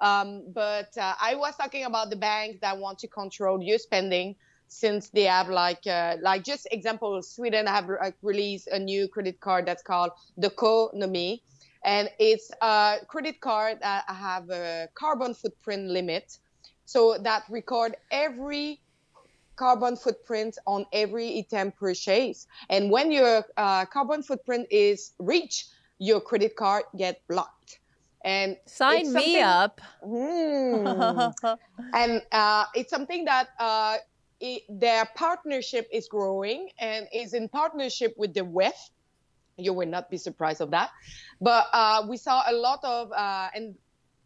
[0.00, 4.36] Um, but uh, I was talking about the banks that want to control your spending
[4.68, 9.40] since they have like uh, like just example sweden have like, released a new credit
[9.40, 11.42] card that's called Doconomy,
[11.84, 16.38] and it's a credit card that have a carbon footprint limit
[16.84, 18.80] so that record every
[19.56, 22.46] carbon footprint on every item purchase.
[22.68, 27.80] And when your uh, carbon footprint is reached, your credit card get blocked.
[28.24, 29.80] And sign me up.
[30.04, 31.32] Mm,
[31.94, 33.96] and uh, it's something that uh,
[34.40, 38.76] it, their partnership is growing and is in partnership with the WEF.
[39.56, 40.90] You will not be surprised of that.
[41.40, 43.74] But uh, we saw a lot of uh, and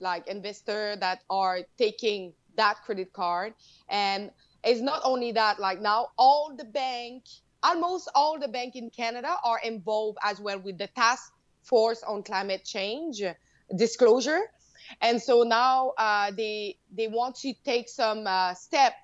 [0.00, 3.54] like investor that are taking that credit card
[3.88, 4.30] and
[4.64, 7.24] it's not only that like now all the bank
[7.62, 12.22] almost all the bank in canada are involved as well with the task force on
[12.22, 13.22] climate change
[13.74, 14.40] disclosure.
[15.00, 18.94] And so now uh, they they want to take some uh, step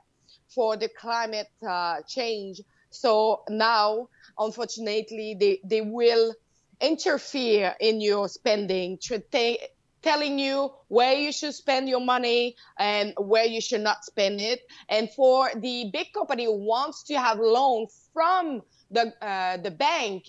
[0.55, 2.61] for the climate uh, change.
[2.91, 6.35] So now unfortunately they they will
[6.81, 9.61] interfere in your spending to take
[10.03, 14.61] telling you where you should spend your money and where you should not spend it.
[14.89, 20.25] And for the big company who wants to have loan from the uh, the bank,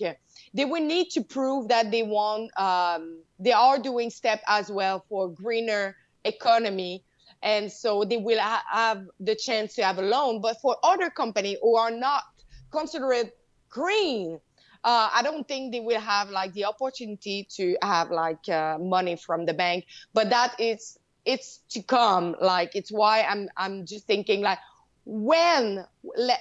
[0.54, 5.04] they will need to prove that they want um, they are doing step as well
[5.08, 7.04] for greener economy.
[7.42, 10.40] And so they will ha- have the chance to have a loan.
[10.40, 12.22] But for other company who are not
[12.70, 13.32] considered
[13.68, 14.38] green,
[14.84, 19.16] uh, I don't think they will have like the opportunity to have like uh, money
[19.16, 19.84] from the bank.
[20.12, 22.34] But that is it's to come.
[22.40, 24.58] Like it's why I'm I'm just thinking like
[25.04, 25.84] when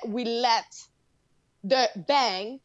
[0.08, 0.66] we let
[1.64, 2.62] the bank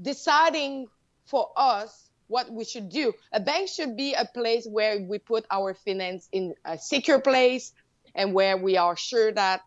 [0.00, 0.88] deciding
[1.24, 3.14] for us what we should do.
[3.32, 7.72] A bank should be a place where we put our finance in a secure place
[8.14, 9.62] and where we are sure that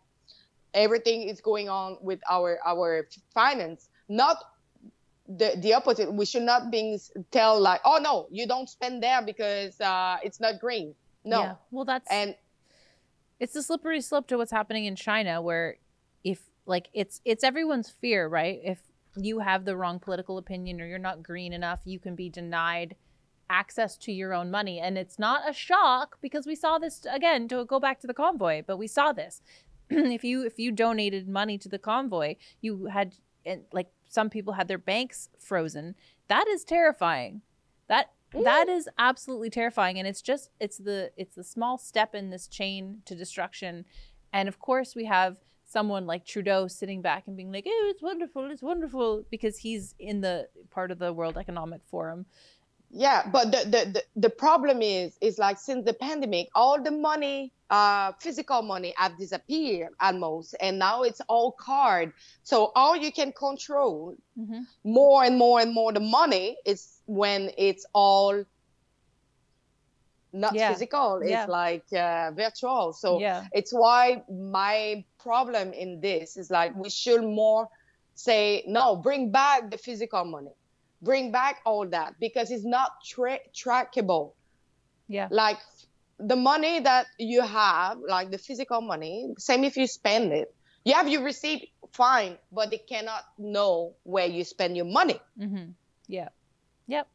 [0.72, 4.36] everything is going on with our our finance not
[5.36, 6.12] the the opposite.
[6.12, 6.98] We should not be
[7.30, 10.94] tell like, oh no, you don't spend there because uh, it's not green.
[11.24, 11.40] No.
[11.40, 11.54] Yeah.
[11.70, 12.34] Well, that's and
[13.40, 15.76] it's the slippery slope to what's happening in China, where
[16.24, 18.60] if like it's it's everyone's fear, right?
[18.62, 18.78] If
[19.16, 22.96] you have the wrong political opinion or you're not green enough, you can be denied
[23.50, 24.80] access to your own money.
[24.80, 28.14] And it's not a shock because we saw this again to go back to the
[28.14, 29.42] convoy, but we saw this.
[29.90, 33.14] if you if you donated money to the convoy, you had
[33.44, 35.94] and like some people had their banks frozen.
[36.28, 37.40] That is terrifying.
[37.88, 38.76] That that mm.
[38.76, 43.02] is absolutely terrifying and it's just it's the it's the small step in this chain
[43.06, 43.86] to destruction.
[44.32, 48.02] And of course we have someone like Trudeau sitting back and being like, "Oh, it's
[48.02, 48.50] wonderful.
[48.50, 52.26] It's wonderful" because he's in the part of the World Economic Forum.
[52.90, 56.90] Yeah, but the the the, the problem is is like since the pandemic, all the
[56.90, 62.12] money uh, physical money have disappeared almost, and now it's all card.
[62.42, 64.60] So all you can control mm-hmm.
[64.84, 68.44] more and more and more the money is when it's all
[70.34, 70.70] not yeah.
[70.70, 71.20] physical.
[71.22, 71.46] It's yeah.
[71.46, 72.92] like uh, virtual.
[72.92, 73.46] So yeah.
[73.52, 77.68] it's why my problem in this is like we should more
[78.14, 80.52] say no, bring back the physical money,
[81.00, 84.32] bring back all that because it's not tra- trackable.
[85.08, 85.28] Yeah.
[85.30, 85.58] Like
[86.18, 90.94] the money that you have, like the physical money, same if you spend it, you
[90.94, 95.20] have your receipt, fine, but they cannot know where you spend your money.
[95.38, 95.70] Mm-hmm.
[96.08, 96.28] Yeah.
[96.86, 97.08] Yep.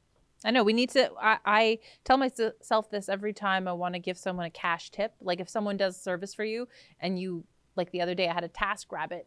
[0.45, 1.09] I know we need to.
[1.19, 5.13] I, I tell myself this every time I want to give someone a cash tip.
[5.19, 6.67] Like if someone does service for you
[6.99, 7.43] and you,
[7.75, 9.23] like the other day, I had a TaskRabbit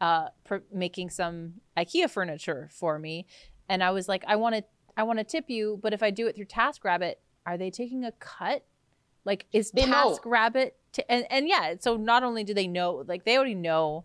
[0.00, 3.26] uh, pr- making some IKEA furniture for me.
[3.68, 4.64] And I was like, I want to,
[4.96, 8.04] I want to tip you, but if I do it through TaskRabbit, are they taking
[8.04, 8.64] a cut
[9.24, 10.30] like is they Task know.
[10.30, 14.04] Rabbit t- and and yeah, so not only do they know, like they already know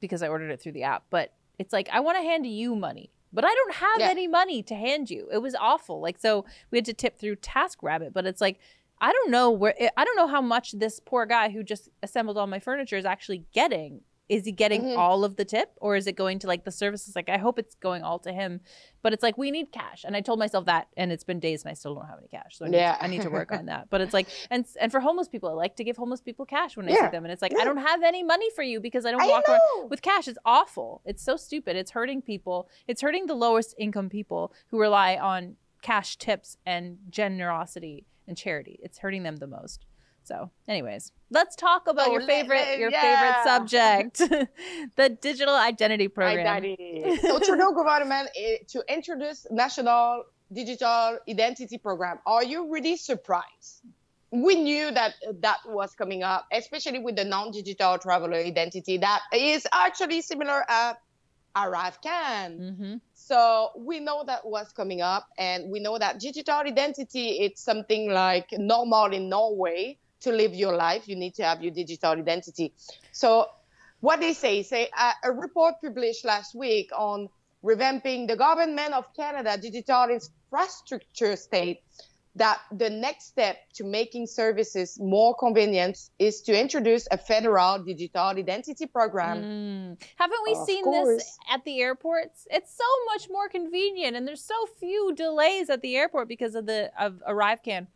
[0.00, 2.76] because I ordered it through the app, but it's like I want to hand you
[2.76, 4.08] money, but I don't have yeah.
[4.08, 5.28] any money to hand you.
[5.32, 6.00] It was awful.
[6.00, 8.58] Like so we had to tip through TaskRabbit, but it's like
[9.00, 12.38] I don't know where I don't know how much this poor guy who just assembled
[12.38, 14.98] all my furniture is actually getting is he getting mm-hmm.
[14.98, 17.58] all of the tip or is it going to like the services like i hope
[17.58, 18.60] it's going all to him
[19.02, 21.62] but it's like we need cash and i told myself that and it's been days
[21.62, 22.96] and i still don't have any cash so i need, yeah.
[22.96, 25.48] to, I need to work on that but it's like and and for homeless people
[25.48, 27.06] i like to give homeless people cash when i yeah.
[27.06, 27.62] see them and it's like yeah.
[27.62, 29.54] i don't have any money for you because i don't I walk know.
[29.54, 33.74] around with cash it's awful it's so stupid it's hurting people it's hurting the lowest
[33.78, 39.46] income people who rely on cash tips and generosity and charity it's hurting them the
[39.46, 39.86] most
[40.26, 43.00] so, anyways, let's talk about oh, your favorite your yeah.
[43.00, 44.18] favorite subject,
[44.96, 46.44] the digital identity program.
[46.44, 47.16] Identity.
[47.22, 52.18] so, Trudeau government eh, to introduce national digital identity program.
[52.26, 53.82] Are you really surprised?
[54.32, 59.64] We knew that that was coming up, especially with the non-digital traveler identity that is
[59.72, 61.00] actually similar at
[61.54, 62.58] ArriveCan.
[62.58, 62.94] Mm-hmm.
[63.14, 68.10] So we know that was coming up, and we know that digital identity it's something
[68.10, 72.72] like normal in Norway to live your life, you need to have your digital identity.
[73.12, 73.46] So
[74.00, 77.28] what they say, say uh, a report published last week on
[77.64, 81.80] revamping the government of Canada digital infrastructure state
[82.36, 88.26] that the next step to making services more convenient is to introduce a federal digital
[88.26, 89.42] identity program.
[89.42, 90.02] Mm.
[90.16, 91.16] Haven't we Of seen course.
[91.16, 92.46] this at the airports?
[92.50, 96.66] It's so much more convenient, and there's so few delays at the airport because of
[96.66, 97.86] the of ArriveCan.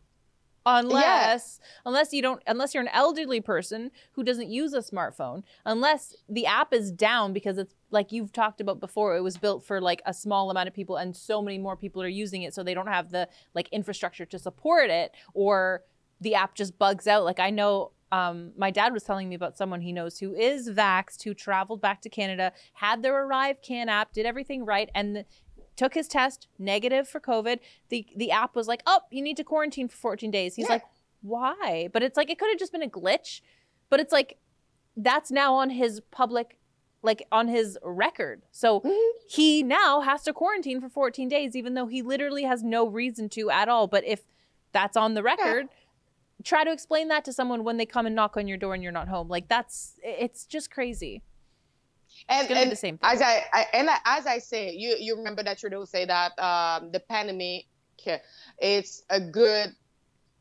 [0.65, 6.15] Unless unless you don't unless you're an elderly person who doesn't use a smartphone, unless
[6.29, 9.81] the app is down because it's like you've talked about before, it was built for
[9.81, 12.63] like a small amount of people and so many more people are using it so
[12.63, 15.83] they don't have the like infrastructure to support it or
[16.21, 17.23] the app just bugs out.
[17.23, 20.69] Like I know um, my dad was telling me about someone he knows who is
[20.69, 25.23] vaxxed, who traveled back to Canada, had their ArriveCan app, did everything right, and
[25.75, 27.59] took his test negative for COVID.
[27.89, 30.73] The the app was like, "Oh, you need to quarantine for 14 days." He's Yeah.
[30.73, 30.83] like,
[31.21, 33.41] "Why?" But it's like it could have just been a glitch.
[33.89, 34.37] But it's like
[34.97, 36.57] that's now on his public
[37.03, 38.43] like on his record.
[38.51, 39.09] So Mhm.
[39.27, 43.27] he now has to quarantine for 14 days even though he literally has no reason
[43.29, 43.87] to at all.
[43.87, 44.23] But if
[44.71, 45.67] that's on the record,
[46.43, 48.83] try to explain that to someone when they come and knock on your door and
[48.83, 49.29] you're not home.
[49.29, 51.23] Like that's it's just crazy.
[52.29, 53.09] And, It's gonna be and the same thing.
[53.11, 56.37] as I, I and I- as I say, you you remember that Trudeau say that
[56.39, 57.65] um, the pandemic
[58.57, 59.75] it's a good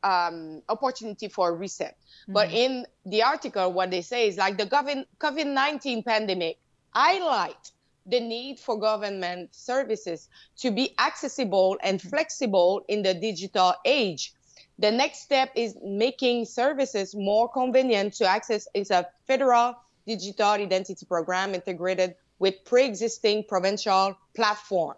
[0.02, 1.94] um, opportunity for a reset.
[2.26, 2.54] But Mhm.
[2.54, 6.58] in the article, what they say is like the COVID 19 pandemic
[6.94, 7.70] highlight
[8.06, 14.32] the need for government services to be accessible and flexible in the digital age.
[14.78, 19.74] The next step is making services more convenient to access is a federal
[20.06, 24.96] digital identity program integrated with pre-existing provincial platform.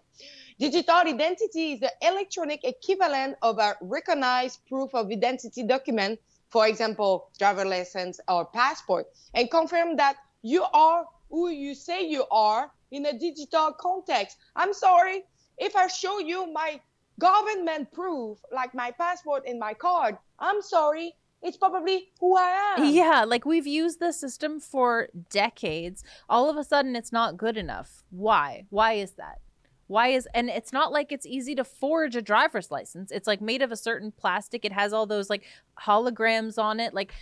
[0.59, 7.29] Digital identity is the electronic equivalent of a recognized proof of identity document, for example,
[7.37, 13.07] driver license or passport, and confirm that you are who you say you are in
[13.07, 14.37] a digital context.
[14.55, 15.23] I'm sorry,
[15.57, 16.79] if I show you my
[17.19, 22.93] government proof, like my passport and my card, I'm sorry, it's probably who I am.
[22.93, 26.03] Yeah, like we've used the system for decades.
[26.29, 28.03] All of a sudden it's not good enough.
[28.09, 28.65] Why?
[28.69, 29.39] Why is that?
[29.87, 33.11] Why is and it's not like it's easy to forge a driver's license.
[33.11, 34.63] It's like made of a certain plastic.
[34.63, 35.43] It has all those like
[35.79, 36.93] holograms on it.
[36.93, 37.13] Like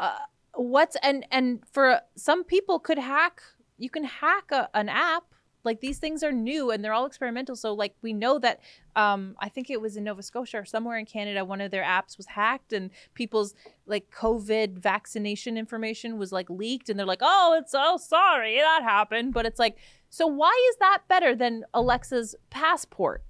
[0.00, 0.18] uh
[0.54, 3.40] what's and and for some people could hack
[3.78, 5.29] you can hack a, an app
[5.64, 7.56] like these things are new and they're all experimental.
[7.56, 8.60] So like we know that
[8.96, 11.84] um i think it was in nova scotia or somewhere in canada one of their
[11.84, 13.54] apps was hacked and people's
[13.86, 18.82] like covid vaccination information was like leaked and they're like oh it's oh sorry that
[18.82, 19.32] happened.
[19.32, 19.76] But it's like
[20.08, 23.22] so why is that better than alexa's passport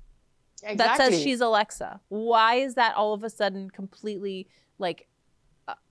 [0.74, 2.00] that says she's alexa?
[2.08, 4.46] Why is that all of a sudden completely
[4.78, 5.06] like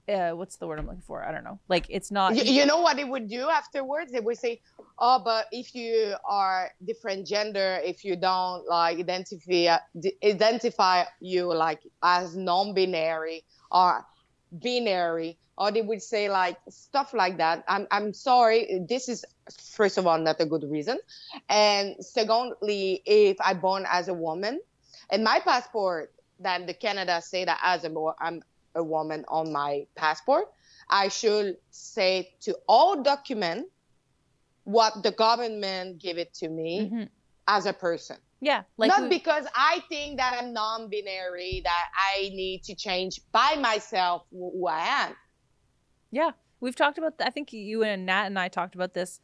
[0.07, 2.43] uh, uh, what's the word i'm looking for i don't know like it's not you,
[2.43, 4.11] you know what they would do afterwards?
[4.11, 4.61] They would say,
[4.97, 9.77] "Oh, but if you are different gender, if you don't like identify
[10.23, 14.05] identify you like as non-binary or
[14.51, 17.63] binary," or they would say like stuff like that.
[17.67, 18.85] I'm I'm sorry.
[18.87, 19.25] This is
[19.75, 20.99] first of all not a good reason,
[21.49, 24.59] and secondly, if I born as a woman,
[25.09, 28.41] and my passport, then the Canada say that as a I'm
[28.79, 30.45] a woman on my passport.
[30.89, 33.67] I should say to all document
[34.63, 37.09] what the government give it to me Mhm.
[37.47, 38.17] as a person.
[38.41, 43.19] yeah like Not we- because I think that I'm non-binary, that I need to change
[43.33, 45.11] by myself who who I am.
[46.09, 47.13] Yeah, we've talked about.
[47.19, 49.19] I think you and Nat and I talked about this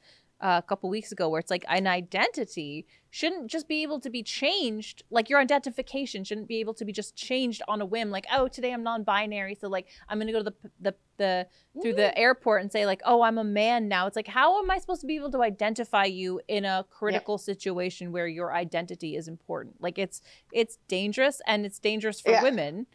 [0.46, 4.10] uh, a couple weeks ago, where it's like an identity shouldn't just be able to
[4.18, 5.02] be changed.
[5.10, 8.12] Like your identification shouldn't be able to be just changed on a whim.
[8.12, 11.48] Like, oh, today I'm non-binary, so like I'm gonna go to the the the
[11.82, 14.06] through the airport and say like, oh, I'm a man now.
[14.06, 17.38] It's like, how am I supposed to be able to identify you in a critical
[17.40, 19.82] situation where your identity is important?
[19.82, 20.22] Like, it's
[20.52, 22.44] it's dangerous and it's dangerous for Yeah.
[22.44, 22.86] women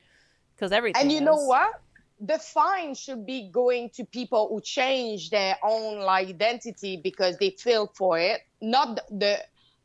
[0.55, 1.03] because everything.
[1.03, 1.81] And you know what?
[2.21, 7.91] The fine should be going to people who change their own identity because they feel
[7.97, 9.43] for it, not the-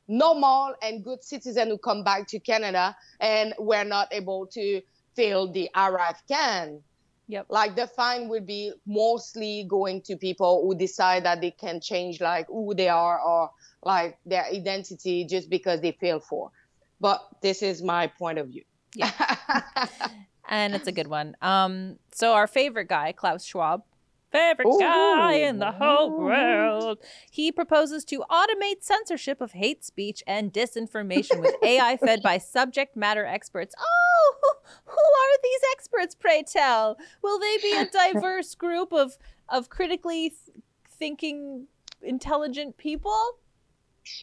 [0.07, 4.81] normal and good citizen who come back to Canada and were not able to
[5.15, 6.81] fill the ArriveCan.
[7.27, 7.47] Yep.
[7.49, 12.21] Like the fine would be mostly going to people who decide that they can change
[12.21, 13.49] like who they are or
[13.81, 16.51] like their identity just because they feel for.
[16.99, 18.63] But this is my point of view.
[18.93, 19.11] Yeah.
[20.49, 21.35] and it's a good one.
[21.41, 23.83] Um, so our favorite guy, Klaus Schwab,
[24.31, 26.99] favorite guy in the whole world,
[27.31, 32.95] he proposes to automate censorship of hate speech and disinformation with AI fed by subject
[32.95, 33.75] matter experts.
[33.79, 36.15] Oh, who, who are these experts?
[36.15, 36.97] Pray tell.
[37.21, 39.17] Will they be a diverse group of
[39.49, 40.57] of critically th-
[40.89, 41.67] thinking
[42.01, 43.39] intelligent people.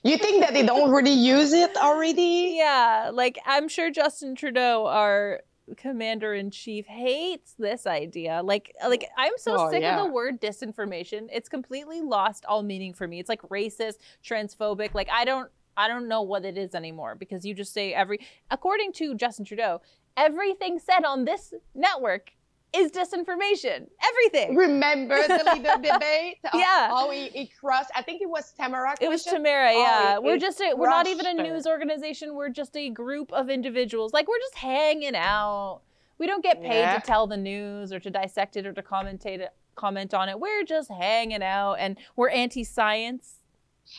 [0.05, 2.55] You think that they don't really use it already?
[2.57, 5.41] Yeah, like I'm sure Justin Trudeau, our
[5.77, 8.43] commander in chief, hates this idea.
[8.43, 9.99] Like, uh, like I'm so Oh, sick yeah.
[10.01, 11.29] of the word disinformation.
[11.33, 13.19] It's completely lost all meaning for me.
[13.21, 14.95] It's like racist, transphobic.
[14.95, 18.21] Like I don't, I don't know what it is anymore because you just say every.
[18.51, 19.81] According to Justin Trudeau,
[20.17, 22.33] everything said on this network
[22.75, 23.87] is disinformation.
[24.09, 24.57] Everything.
[24.57, 26.39] Remember the leader debate?
[26.45, 26.89] Uh, Yeah.
[26.89, 28.95] How he, he crushed, I think it was Tamara.
[29.01, 29.25] It was?
[29.25, 30.15] Tamara, yeah.
[30.15, 32.35] it- we're just a, we're not even a news organization.
[32.35, 34.13] We're just a group of individuals.
[34.13, 35.83] Like we're just hanging out.
[36.19, 36.95] We don't get paid Yeah.
[36.99, 40.39] to tell the news or to dissect it or to commentate it, comment on it.
[40.41, 43.39] We're just hanging out and we're anti-science.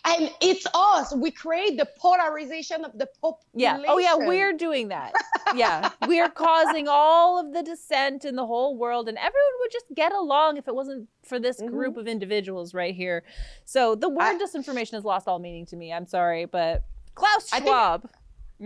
[0.05, 1.13] And it's us.
[1.15, 3.43] We create the polarization of the population.
[3.53, 3.84] Yeah.
[3.88, 5.13] Oh yeah, we're doing that.
[5.55, 5.89] Yeah.
[6.07, 9.86] we are causing all of the dissent in the whole world and everyone would just
[9.93, 11.67] get along if it wasn't for this Mhm.
[11.69, 13.23] group of individuals right here.
[13.65, 15.93] So the word I- disinformation has lost all meaning to me.
[15.93, 18.09] I'm sorry, but Klaus I think- Schwab.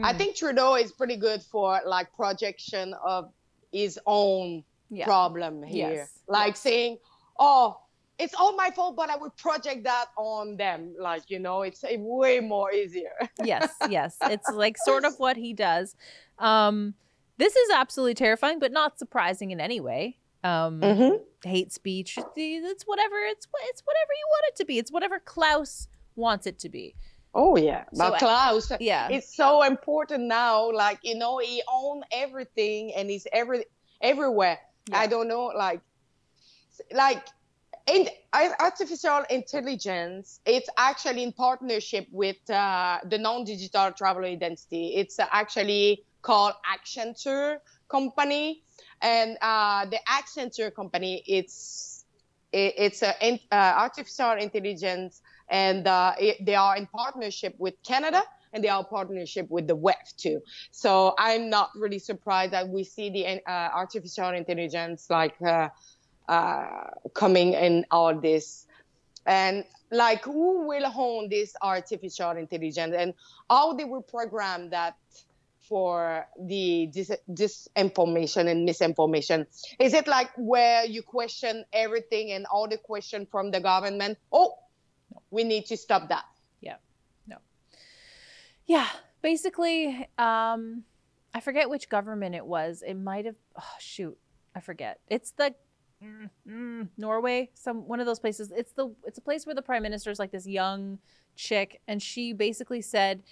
[0.03, 0.17] I Mm.
[0.17, 3.31] think Trudeau is pretty good for like projection of
[3.73, 5.05] his own Yeah.
[5.05, 5.91] problem here.
[5.93, 6.19] Yes.
[6.27, 6.99] Like saying,
[7.37, 7.79] oh,
[8.19, 10.95] it's all my fault, but I would project that on them.
[10.99, 13.13] Like, you know, it's uh, way more easier.
[13.43, 14.17] yes, yes.
[14.23, 15.95] It's like sort of what he does.
[16.39, 16.95] Um,
[17.37, 20.17] this is absolutely terrifying, but not surprising in any way.
[20.43, 21.17] Um, Mm-hmm.
[21.43, 23.15] Hate speech, it's whatever.
[23.19, 24.79] It's it's whatever you want it to be.
[24.79, 26.95] It's whatever Klaus wants it to be.
[27.33, 27.83] Oh, yeah.
[27.93, 30.71] So, But uh, Klaus, Yeah, it's so important now.
[30.71, 33.65] Like, you know, he own everything and he's every
[34.01, 34.59] everywhere.
[34.89, 34.97] Yeah.
[34.97, 35.81] I don't know, like,
[36.91, 37.27] like
[37.87, 38.07] in
[38.59, 40.41] artificial intelligence.
[40.45, 44.93] It's actually in partnership with uh, the non-digital travel identity.
[44.95, 47.57] It's actually called Accenture
[47.87, 48.63] company,
[49.01, 51.23] and uh, the Accenture company.
[51.25, 52.05] It's
[52.51, 57.75] it, it's a in, uh, artificial intelligence, and uh, it, they are in partnership with
[57.83, 58.23] Canada
[58.53, 60.39] and they are partnership with the WEF too.
[60.71, 65.67] So I'm not really surprised that we see the uh, artificial intelligence like uh,
[66.27, 68.65] uh, coming in all this.
[69.25, 73.13] And like who will own this artificial intelligence and
[73.49, 74.95] how they will program that
[75.67, 79.45] for the dis- disinformation and misinformation?
[79.79, 84.17] Is it like where you question everything and all the question from the government?
[84.31, 84.57] Oh,
[85.29, 86.25] we need to stop that.
[86.61, 86.77] Yeah.
[87.27, 87.37] No.
[88.65, 88.87] Yeah.
[89.21, 90.83] Basically, um,
[91.33, 92.83] I forget which government it was.
[92.85, 93.35] It might have.
[93.57, 94.17] Oh, shoot,
[94.55, 94.99] I forget.
[95.09, 95.53] It's the
[96.03, 98.51] mm, mm, Norway, some one of those places.
[98.55, 100.99] It's the it's a place where the prime minister is like this young
[101.35, 103.23] chick, and she basically said,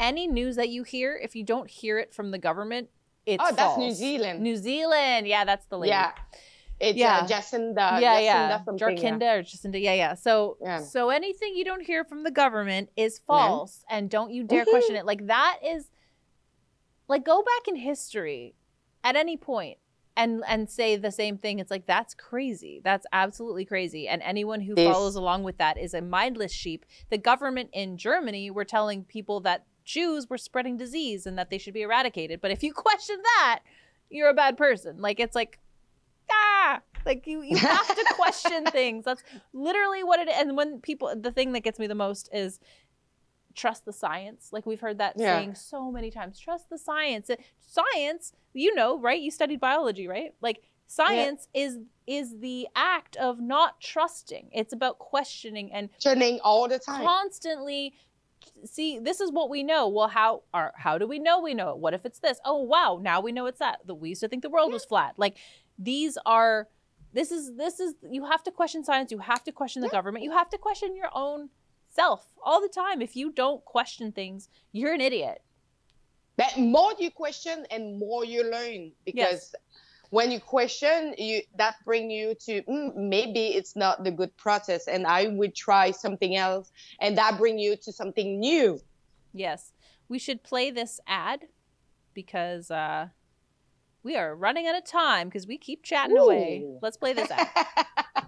[0.00, 2.88] any news that you hear, if you don't hear it from the government,
[3.26, 3.92] it's oh, that's New.
[3.92, 4.40] Zealand.
[4.40, 5.90] New Zealand, yeah, that's the lady.
[5.90, 6.12] Yeah.
[6.80, 7.18] It's Yeah.
[7.18, 8.00] uh, Jacinda.
[8.00, 9.34] yeah, Jacinda yeah, yeah.
[9.36, 10.14] Or Jacinda, yeah, yeah.
[10.14, 10.80] So, Yeah.
[10.80, 14.96] so anything you don't hear from the government is false, and don't you dare question
[14.96, 15.06] it.
[15.06, 15.90] Like that is,
[17.08, 18.56] like go back in history,
[19.02, 19.78] at any point,
[20.16, 21.58] and and say the same thing.
[21.58, 22.80] It's like that's crazy.
[22.84, 24.08] That's absolutely crazy.
[24.08, 26.84] And anyone who follows along with that is a mindless sheep.
[27.10, 31.58] The government in Germany were telling people that Jews were spreading disease and that they
[31.58, 32.40] should be eradicated.
[32.40, 33.60] But if you question that,
[34.10, 35.00] you're a bad person.
[35.00, 35.58] Like it's like
[36.30, 40.80] ah like you you have to question things that's literally what it is and when
[40.80, 42.60] people the thing that gets me the most is
[43.54, 44.48] trust the science.
[44.52, 45.38] Like we've heard that Yeah.
[45.38, 47.30] saying so many times trust the science.
[47.60, 49.20] Science you know right?
[49.20, 50.34] You studied biology right?
[50.40, 54.50] Like science is is the act of not trusting.
[54.52, 57.02] It's about questioning and Turning all the time.
[57.04, 57.94] constantly
[58.64, 59.88] see this is what we know.
[59.88, 61.78] Well how are how do we know we know it?
[61.78, 62.38] What if it's this?
[62.44, 63.80] Oh wow now we know it's that.
[63.86, 65.14] The, we used to think the world was flat.
[65.16, 65.36] Like
[65.78, 66.68] these are
[67.12, 69.12] this is this is you have to question science.
[69.12, 70.24] You have to question the government.
[70.24, 71.48] You have to question your own
[71.94, 73.00] self all the time.
[73.00, 75.42] If you don't question things you're an idiot.
[76.36, 79.54] But more you question and more you learn because
[80.10, 84.86] when you question, you that bring you to mm, maybe it's not the good process,
[84.88, 86.70] and I would try something else,
[87.00, 88.80] and that bring you to something new.
[89.32, 89.72] yes.
[90.06, 91.46] We should play this ad
[92.12, 93.08] because uh
[94.02, 96.64] we are running out of time because we keep chatting away.
[96.82, 97.48] Let's play this ad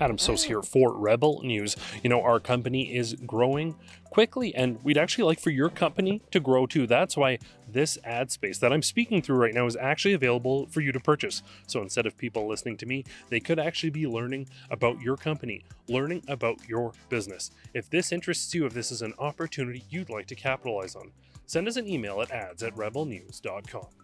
[0.00, 1.76] Adam Soos here for Rebel News.
[2.02, 3.76] You know, our company is growing
[4.10, 6.86] quickly, and we'd actually like for your company to grow too.
[6.86, 7.38] That's why
[7.68, 11.00] this ad space that I'm speaking through right now is actually available for you to
[11.00, 11.42] purchase.
[11.66, 15.64] So instead of people listening to me, they could actually be learning about your company,
[15.88, 17.50] learning about your business.
[17.74, 21.10] If this interests you, if this is an opportunity you'd like to capitalize on,
[21.46, 24.03] send us an email at ads at rebelnews.com.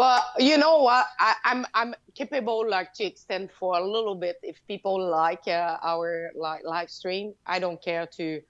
[0.00, 1.04] But you know what?
[1.18, 5.76] I, I'm I'm capable like to extend for a little bit if people like uh,
[5.82, 7.34] our like live stream.
[7.44, 8.40] I don't care to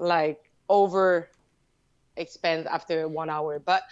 [0.00, 1.28] like over
[2.16, 3.60] expand after one hour.
[3.60, 3.82] But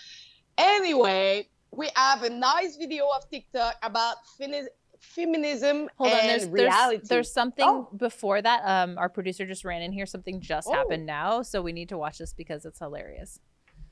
[0.57, 4.67] anyway, we have a nice video of TikTok about fini-
[4.99, 6.97] feminism Hold and on, there's, reality.
[6.97, 7.89] there's there's something Oh.
[7.97, 8.61] before that.
[8.65, 10.05] Um, our producer just ran in here.
[10.07, 10.73] Something just Oh.
[10.73, 13.39] happened now, so we need to watch this because it's hilarious.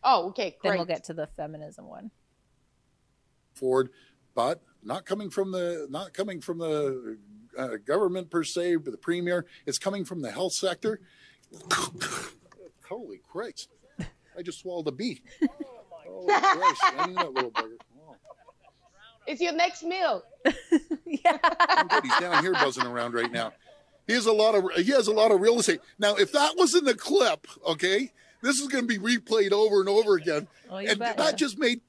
[0.03, 2.11] oh, okay, Then we'll get to the feminism one.
[3.57, 3.91] Forward,
[4.35, 7.19] but not coming from the not coming from the
[7.59, 9.47] uh, government per se, but the premier.
[9.67, 11.01] It's coming from the health sector.
[12.89, 13.69] Holy Christ!
[13.99, 15.23] I just swallowed a bee.
[16.07, 16.83] Holy Christ!
[16.97, 17.77] I mean that little bugger.
[18.09, 18.15] Oh,
[19.27, 20.23] It's your next meal.
[21.07, 21.39] yeah.
[22.03, 23.53] He's down here buzzing around right now.
[24.07, 25.81] He has a lot of he has a lot of real estate.
[25.99, 29.81] Now, if that was in the clip, okay, this is going to be replayed over
[29.81, 31.17] and over again, Well, you and bet.
[31.17, 31.81] that just made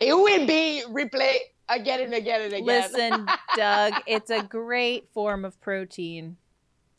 [0.00, 2.64] It will be replayed again and again and again.
[2.66, 6.36] Listen, Doug, it's a great form of protein.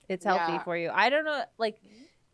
[0.10, 0.64] It's healthy Yeah.
[0.64, 0.92] for you.
[0.94, 1.78] I don't know, like,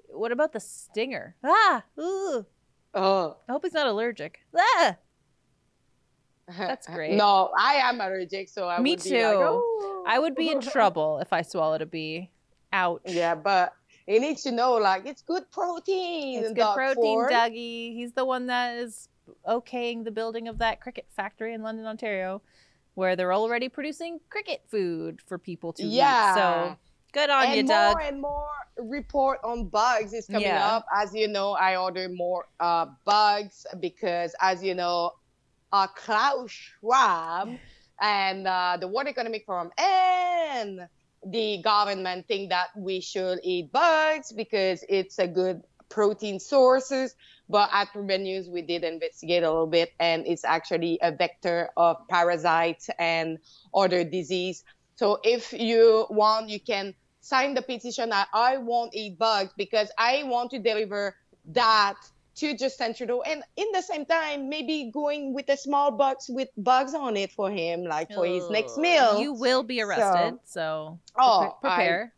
[0.10, 1.36] what about the stinger?
[1.44, 2.46] Ah, ooh.
[2.94, 3.38] Oh.
[3.48, 4.40] I hope he's not allergic.
[4.58, 4.98] Ah,
[6.58, 7.14] That's great.
[7.16, 9.38] No, I am allergic, so I Me would be like, too.
[9.40, 12.30] "Oh." I would be in trouble if I swallowed a bee.
[12.74, 13.02] Ouch.
[13.06, 13.74] Yeah, but
[14.08, 16.40] you need to know like it's good protein.
[16.44, 17.32] It's good protein, food.
[17.32, 17.94] Dougie.
[17.94, 19.08] He's the one that is
[19.48, 22.42] okaying the building of that cricket factory in London, Ontario,
[22.96, 26.32] where they're already producing cricket food for people to Yeah.
[26.32, 26.36] eat.
[26.36, 26.78] So
[27.14, 30.78] good on and you, more and more report on bugs is coming Yeah.
[30.78, 30.86] up.
[30.94, 35.12] As you know, I order more uh, bugs because, as you know,
[35.72, 37.50] uh, Klaus Schwab
[38.02, 40.82] and uh, the World Economic Forum and
[41.26, 47.14] the government think that we should eat bugs because it's a good protein sources.
[47.52, 51.70] But at Urban News, we did investigate a little bit, and it's actually a vector
[51.76, 53.40] of parasites and
[53.74, 54.64] other disease.
[54.96, 59.92] So if you want, you can sign the petition that I won't eat bugs because
[59.98, 61.16] I want to deliver
[61.52, 61.96] that
[62.36, 66.48] to Justin Trudeau, and in the same time, maybe going with a small box with
[66.56, 69.20] bugs on it for him, like for his oh, next meal.
[69.20, 72.14] You will be arrested, so, Oh, pre- I- prepare.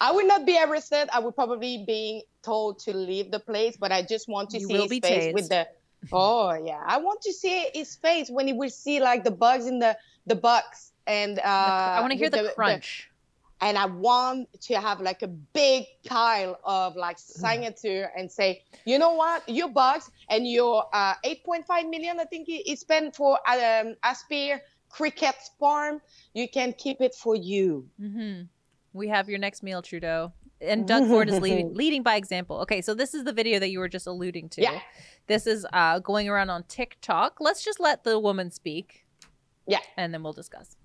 [0.00, 1.08] I would not be arrested.
[1.12, 4.66] I would probably be told to leave the place, but I just want to You
[4.66, 5.68] see his face with the.
[6.12, 9.66] Oh yeah, I want to see his face when he will see like the bugs
[9.66, 11.42] in the the box and uh.
[11.42, 13.08] I want to hear with the, crunch.
[13.60, 18.98] and I want to have like a big pile of like signature and say, you
[18.98, 23.38] know what, your bugs and your uh, 8.5 million, I think he he spent for
[23.48, 24.60] um, Aspire
[24.92, 26.00] Cricket Farm,
[26.34, 27.88] you can keep it for you.
[28.00, 28.42] Mm-hmm.
[28.92, 30.32] We have your next meal, Trudeau.
[30.62, 32.58] And Doug Ford is leading, leading by example.
[32.60, 34.62] Okay, so this is the video that you were just alluding to.
[34.62, 34.80] Yeah.
[35.26, 37.38] This is uh, going around on TikTok.
[37.40, 39.04] Let's just let the woman speak.
[39.66, 39.80] Yeah.
[39.96, 40.76] And then we'll discuss.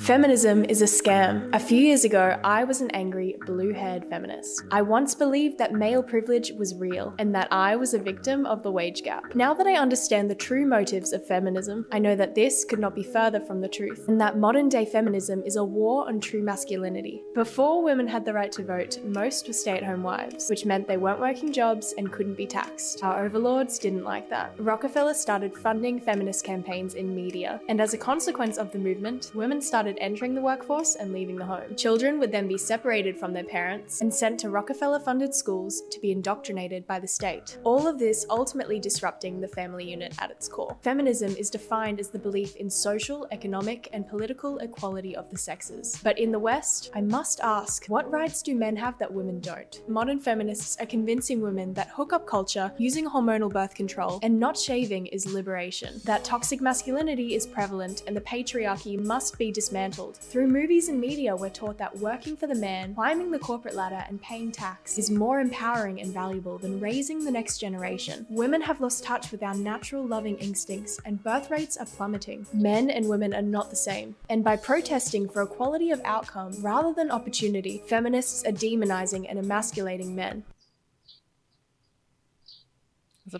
[0.00, 1.48] Feminism is a scam.
[1.54, 4.62] A few years ago, I was an angry, blue haired feminist.
[4.70, 8.62] I once believed that male privilege was real and that I was a victim of
[8.62, 9.34] the wage gap.
[9.34, 12.94] Now that I understand the true motives of feminism, I know that this could not
[12.94, 16.42] be further from the truth, and that modern day feminism is a war on true
[16.42, 17.22] masculinity.
[17.34, 20.86] Before women had the right to vote, most were stay at home wives, which meant
[20.86, 23.02] they weren't working jobs and couldn't be taxed.
[23.02, 24.54] Our overlords didn't like that.
[24.58, 29.62] Rockefeller started funding feminist campaigns in media, and as a consequence of the movement, women
[29.62, 31.76] started entering the workforce and leaving the home.
[31.76, 36.00] Children would then be separated from their parents and sent to Rockefeller funded schools to
[36.00, 37.58] be indoctrinated by the state.
[37.62, 40.76] All of this ultimately disrupting the family unit at its core.
[40.80, 46.00] Feminism is defined as the belief in social, economic, and political equality of the sexes.
[46.02, 49.82] But in the West, I must ask what rights do men have that women don't?
[49.88, 55.06] Modern feminists are convincing women that hookup culture, using hormonal birth control, and not shaving
[55.08, 60.16] is liberation, that toxic masculinity is prevalent and the patriarchy must be dismantled.
[60.16, 64.04] Through movies and media, we're taught that working for the man, climbing the corporate ladder,
[64.06, 68.24] and paying tax is more empowering and valuable than raising the next generation.
[68.30, 72.46] Women have lost touch with our natural loving instincts, and birth rates are plummeting.
[72.52, 74.14] Men and women are not the same.
[74.30, 80.14] And by protesting for equality of outcome rather than opportunity, feminists are demonizing and emasculating
[80.14, 80.44] men.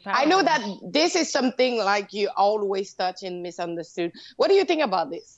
[0.07, 4.11] I know that this is something like you always touch and misunderstood.
[4.35, 5.36] What do you think about this?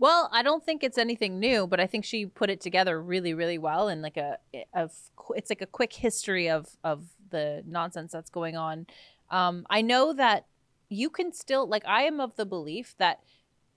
[0.00, 3.34] Well, I don't think it's anything new, but I think she put it together really,
[3.34, 4.38] really well and like a
[4.74, 4.92] of
[5.36, 8.86] it's like a quick history of of the nonsense that's going on.
[9.30, 10.46] Um, I know that
[10.88, 13.20] you can still like I am of the belief that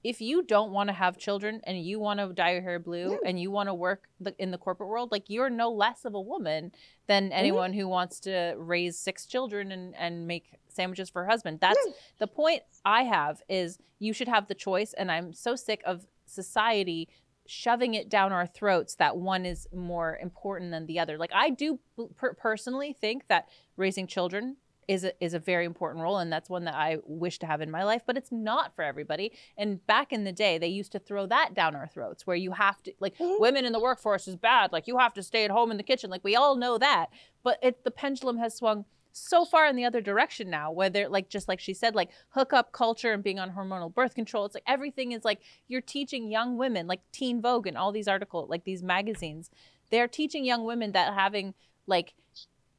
[0.04, 3.12] if you don't want to have children and you want to dye your hair blue
[3.12, 3.18] Yeah.
[3.30, 6.14] and you want to work the, in the corporate world, like you're no less of
[6.14, 6.72] a woman
[7.08, 11.60] than anyone who wants to raise six children and, and make sandwiches for her husband.
[11.62, 11.94] That's Yeah.
[12.20, 14.92] the point I have is you should have the choice.
[14.94, 17.08] And I'm so sick of society
[17.46, 21.18] shoving it down our throats that one is more important than the other.
[21.18, 21.80] Like I do
[22.16, 24.56] per- personally think that raising children
[24.88, 27.62] is a, is a very important role and that's one that I wish to have
[27.62, 29.32] in my life, but it's not for everybody.
[29.58, 32.52] And back in the day, they used to throw that down our throats where you
[32.52, 33.40] have to like Mhm.
[33.40, 35.84] women in the workforce is bad, like you have to stay at home in the
[35.84, 36.10] kitchen.
[36.10, 37.10] Like we all know that.
[37.44, 41.30] But it the pendulum has swung so far in the other direction now whether like
[41.30, 44.64] just like she said like hookup culture and being on hormonal birth control it's like
[44.68, 48.64] everything is like you're teaching young women like teen vogue and all these articles like
[48.64, 49.50] these magazines
[49.92, 51.54] they're teaching young women that having
[51.88, 52.14] like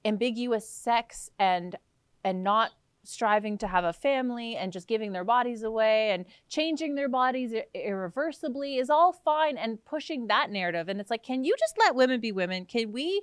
[0.04, 1.76] ambiguous sex and
[2.24, 2.72] and not
[3.04, 7.52] striving to have a family and just giving their bodies away and changing their bodies
[7.52, 10.88] ir- irreversibly is all fine and pushing that narrative.
[10.88, 12.64] And it's like can you just let women be women?
[12.64, 13.22] Can we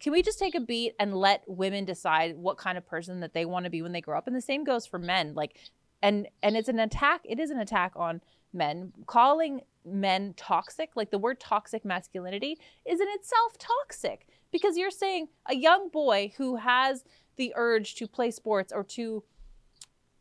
[0.00, 3.32] can we just take a beat and let women decide what kind of person that
[3.32, 5.56] they want to be when they grow up and the same goes for men like
[6.02, 8.20] and and it's an attack it is an attack on
[8.52, 14.90] men calling men toxic like the word toxic masculinity is in itself toxic because you're
[14.90, 17.04] saying a young boy who has
[17.36, 19.22] the urge to play sports or to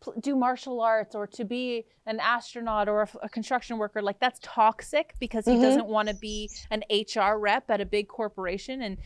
[0.01, 4.39] pl- do martial arts or to be an astronaut or a construction worker like that's
[4.41, 5.61] toxic because he Mhm.
[5.61, 8.97] doesn't want to be an HR rep at a big corporation and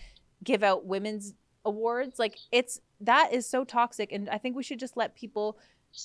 [0.43, 1.33] give out women's
[1.65, 5.57] awards like it's that is so toxic and I think we should just let people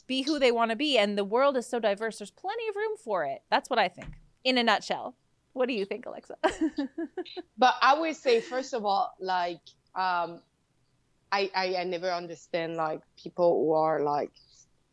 [0.06, 2.76] be who they want to be and the world is so diverse there's plenty of
[2.76, 3.42] room for it.
[3.50, 4.08] That's what I think
[4.44, 5.14] in a nutshell.
[5.52, 6.36] What do you think Alexa?
[7.58, 9.60] But I would say, first of all, like,
[9.94, 10.40] um,
[11.30, 14.32] I, I, I never understand like people who are like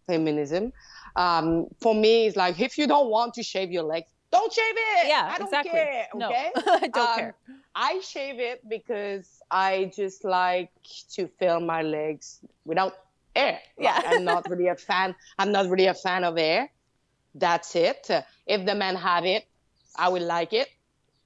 [0.06, 0.72] feminism.
[1.16, 4.76] Um, for me, it's like if you don't want to shave your legs, don't shave
[4.76, 5.08] it.
[5.08, 6.08] yeah I don't exactly care.
[6.16, 6.52] no Okay.
[6.56, 7.36] I don't Um, care
[7.76, 10.72] I shave it because I just like
[11.16, 12.94] to feel my legs without
[13.36, 13.60] air.
[13.78, 14.02] Like, Yeah.
[14.06, 15.16] I'm not really a fan.
[15.38, 16.70] I'm not really a fan of air.
[17.36, 18.10] That's it.
[18.46, 19.46] If the men have it,
[19.96, 20.68] I will like it.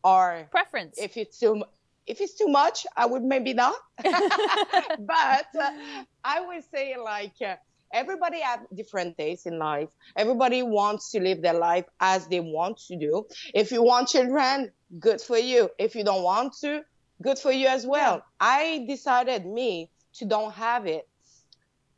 [0.03, 1.63] Or preference if it's too
[2.05, 3.75] if it's too much, I would maybe not.
[4.03, 5.71] but uh,
[6.23, 7.55] I would say like uh,
[7.93, 9.89] everybody have different tastes in life.
[10.17, 13.25] Everybody wants to live their life as they want to do.
[13.53, 15.69] If you want children, good for you.
[15.79, 16.81] If you don't want to,
[17.21, 18.23] good for you as well.
[18.39, 21.07] I decided me to don't have it.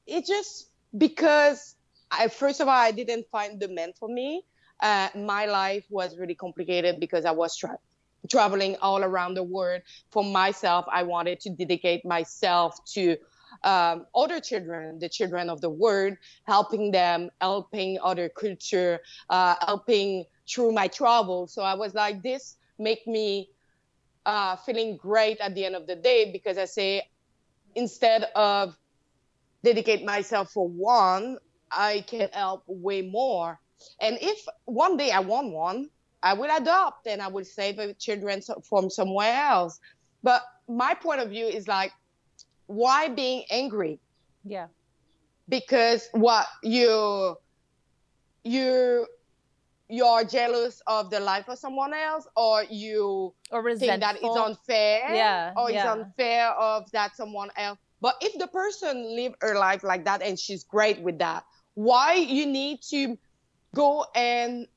[0.06, 1.76] It just because
[2.12, 4.44] I first of all I didn't find the man for me.
[4.82, 7.80] Uh, my life was really complicated because I was tra-
[8.30, 9.82] traveling all around the world
[10.12, 10.86] for myself.
[10.92, 13.18] I wanted to dedicate myself to
[13.66, 19.00] um, other children, the children of the world, helping them, helping other culture,
[19.30, 21.48] uh, helping through my travel.
[21.48, 23.50] So I was like, this make me
[24.26, 27.04] uh, feeling great at the end of the day because I say,
[27.76, 28.78] instead of
[29.64, 31.38] dedicate myself for one,
[31.72, 33.60] I can help way more.
[34.00, 35.90] And if one day I want one,
[36.22, 39.80] I will adopt and I will save the children from somewhere else.
[40.24, 41.92] But my point of view is like,
[42.68, 44.00] why being angry?
[44.44, 44.68] yeah
[45.48, 47.36] Because what you
[48.44, 49.08] you
[49.88, 55.14] you're jealous of the life of someone else, or you or think that it's unfair,
[55.14, 55.78] Yeah, or yeah.
[55.78, 57.78] it's unfair of that someone else.
[58.02, 61.44] But if the person live her life like that and she's great with that,
[61.76, 63.18] why you need to
[63.76, 64.68] go and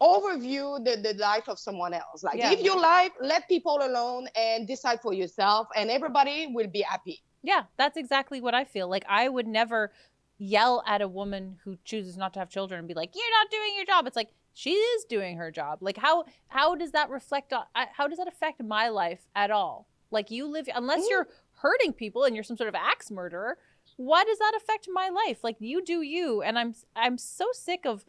[0.00, 2.22] overview the, the life of someone else?
[2.22, 2.50] Like Yeah.
[2.50, 7.22] live your life, let people alone and decide for yourself and everybody will be happy.
[7.42, 8.88] Yeah, that's exactly what I feel.
[8.88, 9.92] Like I would never
[10.38, 13.50] yell at a woman who chooses not to have children and be like, "You're not
[13.50, 15.78] doing your job." It's like she is doing her job.
[15.80, 19.86] Like how how does that reflect on how does that affect my life at all?
[20.10, 21.10] Like you live unless Mm.
[21.10, 21.28] you're
[21.62, 23.58] hurting people and you're some sort of axe murderer,
[23.96, 25.42] why does that affect my life?
[25.42, 28.04] Like you do you and I'm I'm so sick of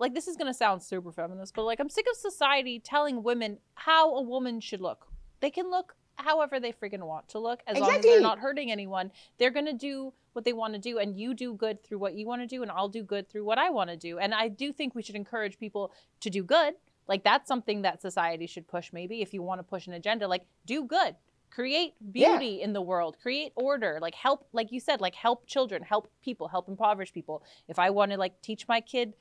[0.00, 3.22] like this is going to sound super feminist, but like I'm sick of society telling
[3.22, 5.06] women how a woman should look.
[5.40, 8.70] They can look however they freaking want to look as long as they're not hurting
[8.70, 9.10] anyone.
[9.38, 12.14] They're going to do what they want to do and you do good through what
[12.14, 14.18] you want to do and I'll do good through what I want to do.
[14.18, 16.74] And I do think we should encourage people to do good.
[17.08, 20.28] Like that's something that society should push maybe if you want to push an agenda
[20.28, 21.16] like do good.
[21.50, 22.38] Create Yeah.
[22.38, 26.10] beauty in the world, create order, like help like you said, like help children, help
[26.22, 27.42] people, help impoverished people.
[27.66, 29.14] If I want to like teach my kid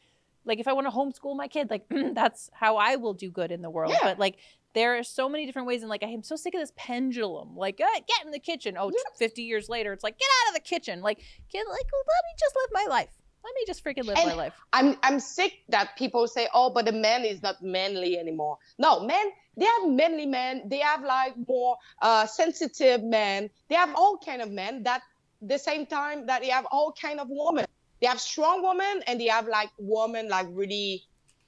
[0.49, 3.51] like if I want to homeschool my kid, like that's how I will do good
[3.51, 3.93] in the world.
[3.93, 3.99] Yeah.
[4.03, 4.37] But like
[4.73, 7.55] there are so many different ways and like I'm so sick of this pendulum.
[7.55, 8.75] Like, uh, get in the kitchen.
[8.77, 9.17] Oh, Yeah.
[9.17, 11.01] 50 years later, it's like, get out of the kitchen.
[11.01, 11.19] Like,
[11.51, 13.09] kid, like, let me just live my life.
[13.43, 14.53] Let me just freaking live And my life.
[14.73, 18.57] I'm I'm sick that people say, oh, but the man is not manly anymore.
[18.77, 20.63] No, men, they have manly men.
[20.67, 23.49] They have like more uh, sensitive men.
[23.69, 24.83] They have all kind of men.
[24.83, 25.01] That
[25.41, 27.65] the same time that they have all kind of women.
[28.01, 31.03] They have strong women and they have like women like really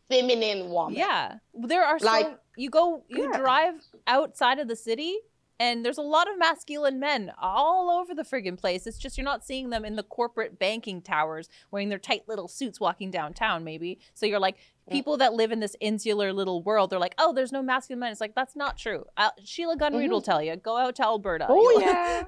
[0.10, 0.96] feminine women.
[0.96, 3.38] Yeah, there are Like- so you go you Yeah.
[3.38, 3.76] drive
[4.08, 5.18] outside of the city
[5.62, 8.88] and there's a lot of masculine men all over the friggin' place.
[8.88, 12.48] It's just you're not seeing them in the corporate banking towers wearing their tight little
[12.48, 14.00] suits walking downtown, maybe.
[14.16, 14.58] So you're like
[14.90, 16.90] people that live in this insular little world.
[16.90, 18.12] They're like, oh, there's no masculine men.
[18.12, 19.06] It's like that's not true.
[19.16, 20.56] Uh, Sheila Gunn Reid will tell you.
[20.56, 21.46] Go out to Alberta.
[21.48, 22.24] Oh yeah.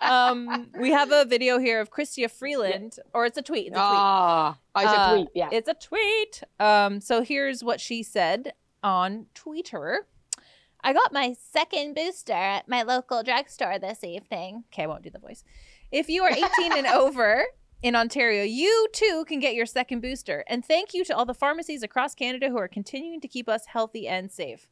[0.00, 3.66] um, we have a video here of Chrystia Freeland, or it's a tweet.
[3.66, 3.82] It's a tweet.
[3.82, 5.28] Ah, oh, it's a Uh, tweet.
[5.34, 5.48] Yeah.
[5.50, 6.42] It's a tweet.
[6.60, 8.52] Um, so here's what she said
[8.84, 10.06] on Twitter.
[10.82, 14.64] I got my second booster at my local drugstore this evening.
[14.72, 15.44] Okay, I won't do the voice.
[15.90, 17.44] If you are 18 and over
[17.82, 20.44] in Ontario, you too can get your second booster.
[20.46, 23.66] And thank you to all the pharmacies across Canada who are continuing to keep us
[23.66, 24.68] healthy and safe.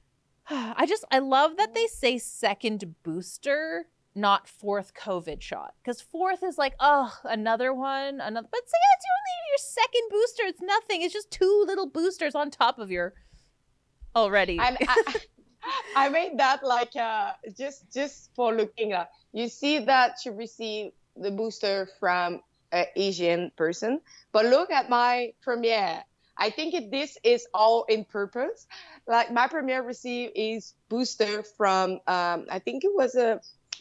[0.50, 5.74] I just, I love that they say second booster, not fourth COVID shot.
[5.82, 8.48] Because fourth is like, oh, another one, another.
[8.50, 10.42] But say it's only your second booster.
[10.44, 11.02] It's nothing.
[11.02, 13.14] It's just two little boosters on top of your
[14.16, 14.58] already.
[14.58, 15.14] and I,
[15.96, 19.10] I made that like uh, just just for looking at.
[19.32, 22.40] You see that she received the booster from
[22.72, 24.00] an Asian person,
[24.32, 26.04] but look at my premiere.
[26.36, 28.66] I think it, this is all in purpose.
[29.06, 33.40] Like my premiere received is booster from um, I think it was a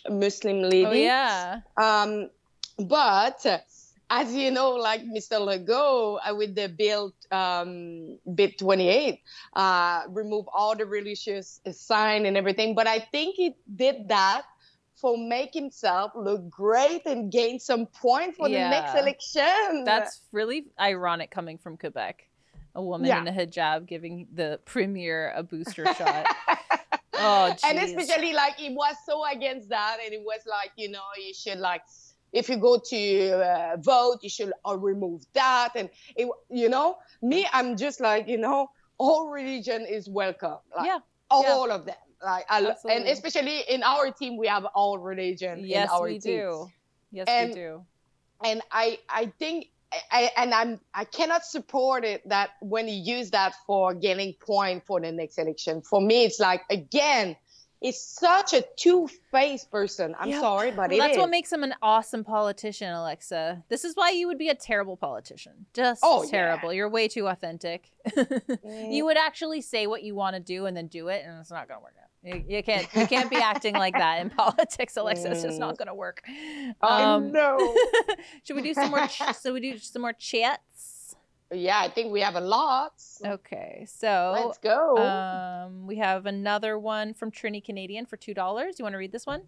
[0.10, 0.86] Muslim lady.
[0.86, 1.62] oh, yeah.
[1.78, 2.30] Um,
[2.78, 3.46] but
[4.10, 5.39] as you know, like Mr.
[5.39, 9.20] Legault uh, with the bill um, bit 28,
[9.56, 12.76] uh, remove all the religious sign and everything.
[12.76, 14.43] But I think he did that
[14.95, 19.84] for make himself look great and gain some point for the next election.
[19.84, 22.28] That's really ironic coming from Quebec.
[22.76, 23.20] A woman Yeah.
[23.22, 26.26] in a hijab giving the premier a booster shot.
[27.16, 31.04] Oh, and especially like he was so against that and it was like you know
[31.18, 31.84] you should like
[32.34, 36.98] if you go to uh, vote you should uh, remove that and it, you know
[37.22, 38.68] me i'm just like you know
[38.98, 44.12] all religion is welcome like, Yeah, all of them like I, and especially in our
[44.12, 46.68] team we have all religion Yes, in our we team do.
[47.12, 47.86] Yes, And- we do.
[48.44, 49.68] and I I think
[50.12, 54.84] I, and I'm I cannot support it that when you use that for getting point
[54.88, 55.84] for the next election.
[55.84, 57.36] For me, it's like again,
[57.84, 60.16] it's such a two-faced person.
[60.18, 60.42] I'm Yep.
[60.42, 63.64] sorry, but Well, that's what makes him an awesome politician, Alexa.
[63.70, 65.66] This is why you would be a terrible politician.
[65.74, 66.30] Just Oh, yeah.
[66.32, 66.74] terrible.
[66.74, 67.92] You're way too authentic.
[68.90, 71.52] you would actually say what you want to do and then do it, and it's
[71.52, 72.10] not going to work out.
[72.26, 72.88] You, you can't.
[72.96, 75.30] You can't be acting like that in politics, Alexa.
[75.32, 76.22] It's just not going to work.
[76.82, 77.76] I Um, know.
[78.46, 79.06] should we do some more?
[79.08, 80.93] Ch- so we do some more chats.
[81.54, 82.93] Yeah, I think we have a lot.
[83.26, 84.97] Okay, so Let's go.
[84.97, 88.80] um, we have another one from Trini Canadian for two dollars.
[88.80, 89.43] You want to read this one?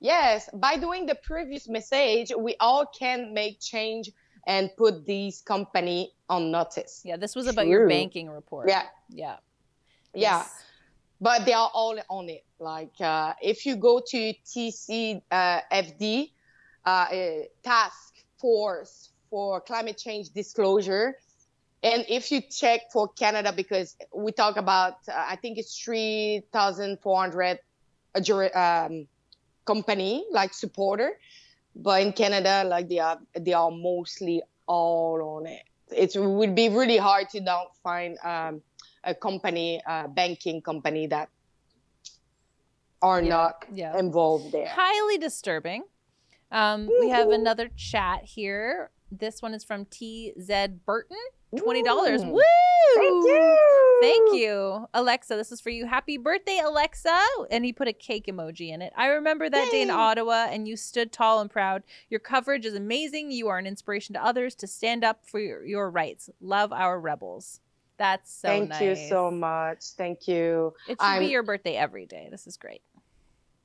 [0.00, 4.10] Yes, by doing the previous message, we all can make change
[4.46, 7.02] and put these company on notice.
[7.04, 8.68] Yeah, this was about your banking report.
[8.68, 9.36] Yeah, yeah,
[10.14, 10.38] yeah.
[10.38, 10.64] Yes.
[11.20, 12.44] but they are all on it.
[12.58, 16.30] Like uh, if you go to TCFD,
[16.86, 17.08] uh, uh,
[17.62, 21.16] Task Force for Climate Change Disclosure,
[21.82, 26.42] and if you check for Canada, because we talk about, uh, I think it's three
[26.52, 27.58] thousand four hundred
[28.54, 29.06] um,
[29.64, 31.12] company like supporter,
[31.74, 35.62] but in Canada, like they are they are mostly all on it.
[35.90, 38.18] It would be really hard to not find.
[38.24, 38.62] Um,
[39.02, 41.30] a company, a banking company that
[43.00, 43.98] are Yeah, not yeah.
[43.98, 44.68] involved there.
[44.68, 45.84] highly disturbing.
[46.52, 48.90] Um, we have another chat here.
[49.10, 51.16] This one is from TZ Burton.
[51.56, 52.24] Twenty dollars.
[52.24, 52.40] Woo!
[52.94, 53.98] Thank you.
[54.00, 55.34] Thank you, Alexa.
[55.36, 55.84] This is for you.
[55.86, 57.18] Happy birthday, Alexa!
[57.50, 58.92] And he put a cake emoji in it.
[58.96, 61.82] I remember that day in Ottawa, and you stood tall and proud.
[62.08, 63.32] Your coverage is amazing.
[63.32, 66.30] You are an inspiration to others to stand up for your, your rights.
[66.40, 67.60] Love our rebels.
[67.98, 68.80] That's so Thank nice.
[68.80, 69.82] you so much.
[69.96, 70.72] Thank you.
[70.88, 72.28] It should I'm- be your birthday every day.
[72.30, 72.80] This is great.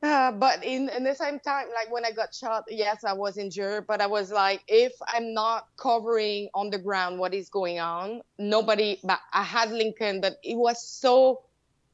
[0.03, 3.37] Uh, but in, in the same time, like when I got shot, yes, I was
[3.37, 7.79] injured, but I was like, if I'm not covering on the ground what is going
[7.79, 11.41] on, nobody, but I had Lincoln, but it was so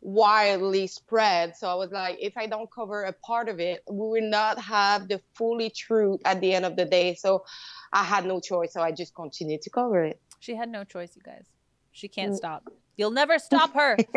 [0.01, 1.55] widely spread.
[1.55, 4.59] So I was like, if I don't cover a part of it, we will not
[4.59, 7.15] have the fully truth at the end of the day.
[7.15, 7.45] So
[7.93, 8.73] I had no choice.
[8.73, 10.19] So I just continued to cover it.
[10.39, 11.45] She had no choice, you guys.
[11.91, 12.13] She Mm.
[12.13, 12.63] can't stop.
[12.97, 13.97] You'll never stop her.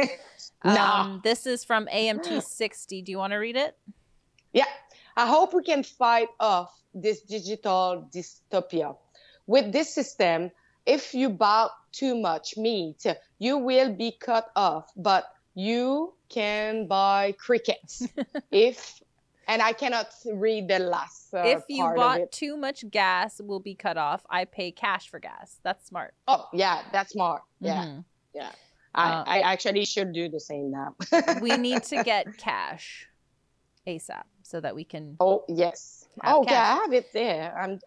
[0.64, 1.02] Nah.
[1.02, 3.02] um, this is from AMT 60.
[3.02, 3.76] Do you want to read it?
[4.52, 4.64] Yeah.
[5.16, 8.96] I hope we can fight off this digital dystopia.
[9.46, 10.50] With this system,
[10.86, 13.04] if you buy too much meat,
[13.38, 18.06] you will be cut off, but you can buy crickets.
[18.50, 19.00] if
[19.48, 21.32] and I cannot read the last.
[21.34, 22.32] Uh, if you bought it.
[22.32, 24.24] too much gas, will be cut off.
[24.30, 25.58] I pay cash for gas.
[25.62, 26.14] That's smart.
[26.28, 27.42] oh yeah, that's smart.
[27.60, 28.04] Yeah, Mhm.
[28.34, 28.52] yeah.
[28.94, 30.94] I, Uh, I actually should do the same now.
[31.40, 33.08] we need to get cash
[33.86, 35.16] ASAP so that we can.
[35.20, 36.06] Oh yes.
[36.22, 36.62] Oh yeah.
[36.62, 37.58] I have it there.
[37.58, 37.80] I'm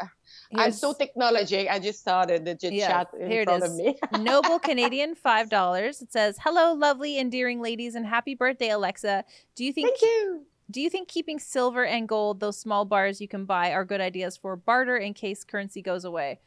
[0.53, 1.69] I'm so technologic.
[1.71, 3.69] I just started the chit Yeah, chat in here it front is.
[3.71, 3.95] of me.
[4.19, 6.01] Noble Canadian, five dollars.
[6.01, 9.23] It says, "Hello, lovely, endearing ladies, and happy birthday, Alexa.
[9.55, 10.45] Do you think Thank you.
[10.69, 14.01] Do you think keeping silver and gold, those small bars you can buy, are good
[14.01, 16.39] ideas for barter in case currency goes away?"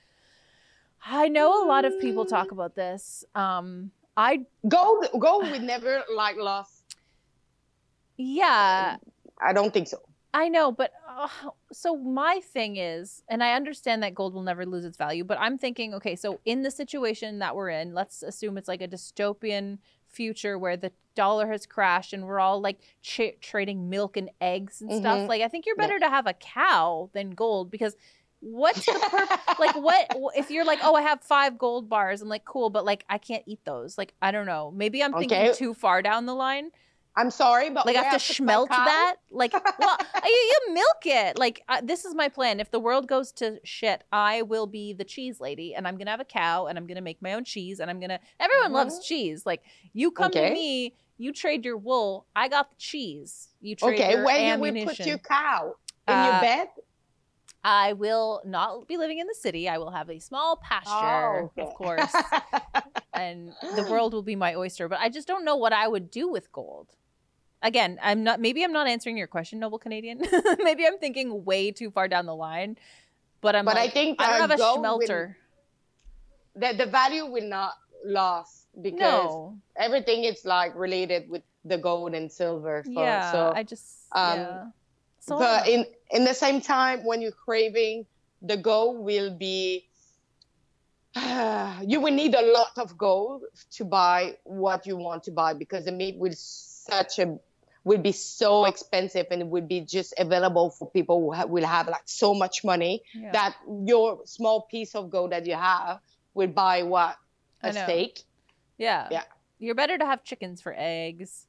[1.05, 3.25] I know a lot of people talk about this.
[3.35, 6.97] Um, I Gold gold would never like lost.
[8.16, 8.97] yeah,
[9.41, 9.99] I don't think so.
[10.33, 11.29] I know, but uh,
[11.73, 15.39] so my thing is, and I understand that gold will never lose its value, but
[15.41, 18.87] I'm thinking, okay, so in the situation that we're in, let's assume it's like a
[18.87, 19.79] dystopian
[20.12, 24.80] future where the dollar has crashed and we're all like ch- trading milk and eggs
[24.80, 25.18] and stuff.
[25.20, 25.28] Mhm.
[25.28, 25.86] Like, I think you're Yeah.
[25.86, 27.96] better to have a cow than gold because
[28.40, 29.38] what's the purpose?
[29.58, 30.06] like, what
[30.36, 32.22] if you're like, oh, I have five gold bars?
[32.22, 33.98] I'm like, cool, but like, I can't eat those.
[33.98, 34.70] Like, I don't know.
[34.74, 35.52] Maybe I'm thinking Okay.
[35.52, 36.70] too far down the line
[37.16, 39.16] I'm sorry, but like I have to schmelt that.
[39.30, 41.38] Like, well, you, you milk it.
[41.38, 42.61] Like, uh, this is my plan.
[42.61, 46.12] If the world goes to shit, I will be the cheese lady, and I'm gonna
[46.12, 48.20] have a cow, and I'm gonna make my own cheese, and I'm gonna.
[48.38, 49.04] Everyone loves Mhm.
[49.04, 49.44] cheese.
[49.44, 50.48] Like, you come Okay.
[50.48, 53.48] to me, you trade your wool, I got the cheese.
[53.61, 54.86] You trade Okay, your where you ammunition.
[54.86, 55.74] will put your cow
[56.08, 56.68] in Uh, your bed?
[57.62, 59.68] I will not be living in the city.
[59.68, 61.68] I will have a small pasture, Oh, okay.
[61.68, 62.14] of course,
[63.12, 64.88] and the world will be my oyster.
[64.88, 66.96] But I just don't know what I would do with gold.
[67.62, 68.40] Again, I'm not.
[68.40, 70.20] Maybe I'm not answering your question, noble Canadian.
[70.58, 72.78] maybe I'm thinking way too far down the line.
[73.40, 73.64] But I'm.
[73.64, 75.34] But I think I don't have a will-
[76.56, 79.58] the the value will not last because No.
[79.76, 82.82] everything is like related with the gold and silver.
[82.86, 83.32] So, Yeah.
[83.32, 83.86] so I just.
[84.12, 84.64] um, yeah.
[85.20, 88.06] So but in in the same time when you're craving
[88.40, 89.86] the gold will be
[91.86, 95.84] you will need a lot of gold to buy what you want to buy because
[95.84, 97.38] the meat will such a
[97.85, 101.64] will be so expensive and it would be just available for people who ha- will
[101.64, 103.33] have like so much money Yeah.
[103.33, 103.57] that
[103.87, 106.01] your small piece of gold that you have
[106.35, 107.16] will buy what
[107.62, 108.20] a steak
[108.78, 109.09] Yeah.
[109.11, 109.22] Yeah.
[109.59, 111.47] You're better to have chickens for eggs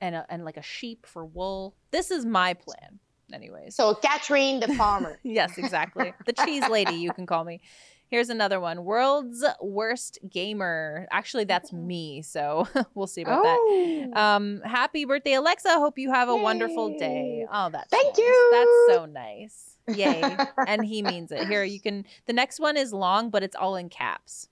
[0.00, 1.74] and a, and like a sheep for wool.
[1.90, 2.98] This is my plan
[3.32, 3.74] anyways.
[3.74, 6.12] so Catherine the farmer yes, exactly.
[6.26, 7.60] the cheese lady you can call me.
[8.08, 8.84] Here's another one.
[8.84, 11.08] World's worst gamer.
[11.10, 13.58] Actually, that's me, so we'll see about that.
[13.58, 15.70] oh Um, happy birthday, Alexa.
[15.70, 17.44] Hope you have a wonderful day.
[17.52, 18.18] Oh, that's Thank nice.
[18.18, 18.50] you.
[18.52, 19.76] That's so nice.
[19.88, 20.36] Yay.
[20.68, 21.48] and he means it.
[21.48, 24.48] Here, you can the next one is long, but it's all in caps.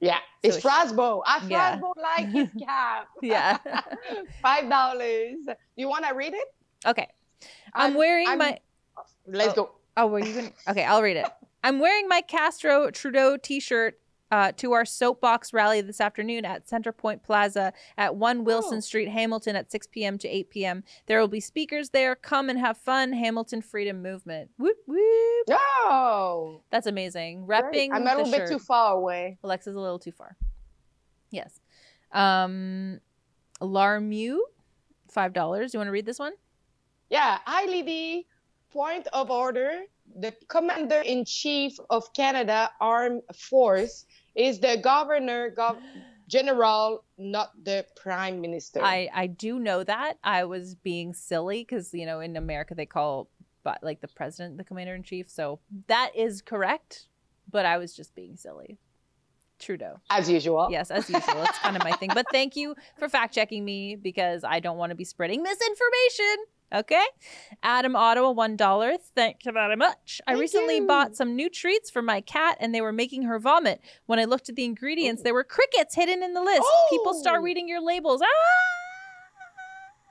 [0.00, 1.76] yeah So it's Strasbourg I Yeah.
[1.78, 3.58] Strasbourg like his cap Yeah.
[4.42, 5.36] Five dollars.
[5.76, 6.54] You want to read it?
[6.86, 7.08] Okay.
[7.74, 8.58] I'm, I'm- wearing I'm- my
[9.26, 9.72] Let's go.
[9.96, 11.26] Oh, were you going to Okay, I'll read it.
[11.66, 13.98] I'm wearing my Castro Trudeau t-shirt
[14.30, 18.80] uh, to our soapbox rally this afternoon at Center Point Plaza at 1 Wilson Oh.
[18.80, 20.16] Street, Hamilton at 6 p.m.
[20.18, 20.84] to 8 p.m.
[21.06, 22.14] There will be speakers there.
[22.14, 23.12] Come and have fun.
[23.12, 24.50] Hamilton Freedom Movement.
[24.58, 25.48] Whoop, whoop.
[25.48, 26.62] No.
[26.70, 27.48] That's amazing.
[27.48, 28.48] Repping I'm a little bit shirt.
[28.48, 29.38] too far away.
[29.42, 30.36] Alexa's a little too far.
[31.32, 31.58] Yes.
[32.12, 33.00] Um,
[33.60, 34.38] Larmu,
[35.12, 35.74] $5.
[35.74, 36.34] You want to read this one?
[37.10, 37.38] Yeah.
[37.44, 38.28] Hi, Lady.
[38.72, 39.82] Point of order.
[40.18, 45.80] The Commander in Chief of Canada Armed Force is the Governor Gov-
[46.28, 48.82] General, not the Prime Minister.
[48.82, 50.18] I I do know that.
[50.24, 53.28] I was being silly because you know in America they call
[53.62, 55.28] but like the president the commander in chief.
[55.28, 57.06] So that is correct,
[57.50, 58.78] but I was just being silly.
[59.58, 60.00] Trudeau.
[60.10, 60.68] as usual.
[60.70, 61.34] Yes, as usual.
[61.42, 62.10] That's kind of my thing.
[62.12, 66.36] But thank you for fact checking me because I don't want to be spreading misinformation.
[66.74, 67.04] Okay.
[67.62, 68.96] Adam Ottawa, $1.
[69.14, 70.20] Thank you very much.
[70.26, 70.86] I recently you.
[70.86, 73.80] bought some new treats for my cat and they were making her vomit.
[74.06, 76.66] When I looked at the ingredients, there were crickets hidden in the list.
[76.90, 77.42] People start Oh.
[77.44, 78.20] reading your labels.
[78.22, 78.26] Ah!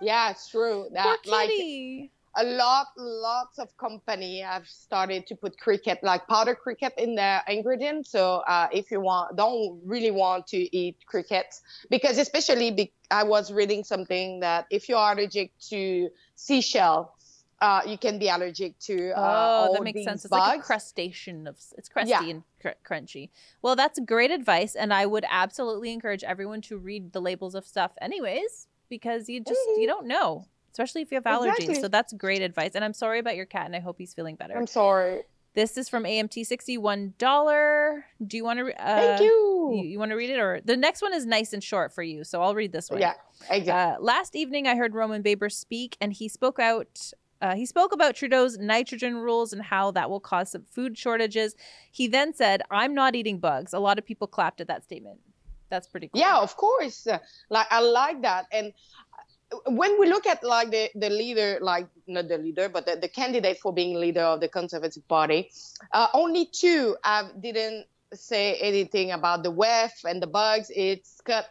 [0.01, 0.83] Yeah, it's true.
[0.83, 2.11] Poor That like kitty.
[2.37, 7.41] A lot, lots of company have started to put cricket, like powder cricket, in their
[7.47, 8.11] ingredients.
[8.11, 13.23] So uh, if you want, don't really want to eat crickets, because especially be- I
[13.23, 17.15] was reading something that if you're allergic to seashell,
[17.61, 19.11] uh, you can be allergic to.
[19.11, 20.25] Uh, oh, that makes sense.
[20.25, 22.29] It's like a crustacean of it's crusty Yeah.
[22.29, 23.29] and cr- crunchy.
[23.61, 27.65] Well, that's great advice, and I would absolutely encourage everyone to read the labels of
[27.65, 29.81] stuff, anyways, because you just Mm-hmm.
[29.81, 30.45] you don't know.
[30.75, 31.53] Especially if you have allergies.
[31.53, 31.75] Exactly.
[31.75, 32.71] So that's great advice.
[32.75, 34.55] And I'm sorry about your cat, and I hope he's feeling better.
[34.57, 35.21] I'm sorry.
[35.53, 38.05] This is from AMT, sixty-one dollar.
[38.25, 38.65] Do you want to?
[38.73, 39.71] Uh, Thank you.
[39.73, 42.03] You, you want to read it, or the next one is nice and short for
[42.03, 42.99] you, so I'll read this one.
[42.99, 43.13] Yeah,
[43.49, 43.71] exactly.
[43.71, 47.11] Uh, last evening, I heard Roman Baber speak, and he spoke out.
[47.41, 51.55] Uh, he spoke about Trudeau's nitrogen rules and how that will cause some food shortages.
[51.89, 55.21] He then said, "I'm not eating bugs." A lot of people clapped at that statement.
[55.69, 56.21] That's pretty cool.
[56.21, 57.07] Yeah, of course.
[57.49, 58.45] Like I like that.
[58.51, 58.73] And
[59.67, 63.07] when we look at like the, the leader, like not the leader, but the, the
[63.07, 65.49] candidate for being leader of the Conservative Party,
[65.91, 70.71] uh, only two have didn't say anything about the WEF and the bugs.
[70.75, 71.45] It's Scott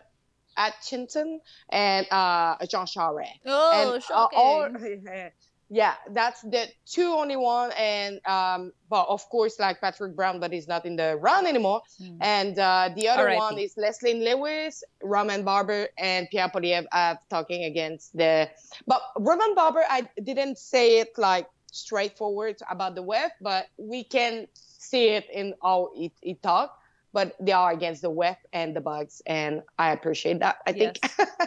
[0.56, 1.40] Aitchison
[1.70, 3.40] and uh, Jean Charest.
[3.46, 4.38] Oh, and, uh, shocking.
[4.38, 4.68] all-
[5.70, 10.52] yeah, that's the two only one, and um, but of course, like Patrick Brown, but
[10.52, 11.82] he's not in the run anymore.
[11.98, 12.18] Hmm.
[12.20, 17.64] And uh, the other one is Leslyn Lewis, Roman Baber, and Pierre Poilievre uh, talking
[17.64, 18.48] against the.
[18.86, 24.46] But Roman Baber, I didn't say it like straightforward about the web, but we can
[24.54, 26.78] see it in how it, it talk.
[27.14, 30.56] But they are against the WEF and the bugs, and I appreciate that.
[30.66, 30.98] I think.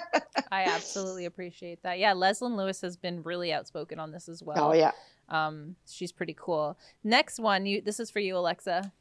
[0.52, 2.00] I absolutely appreciate that.
[2.00, 4.70] Yeah, Leslyn Lewis has been really outspoken on this as well.
[4.70, 4.92] oh yeah.
[5.30, 6.78] Um, she's pretty cool.
[7.04, 8.92] Next one, you this is for you, Alexa.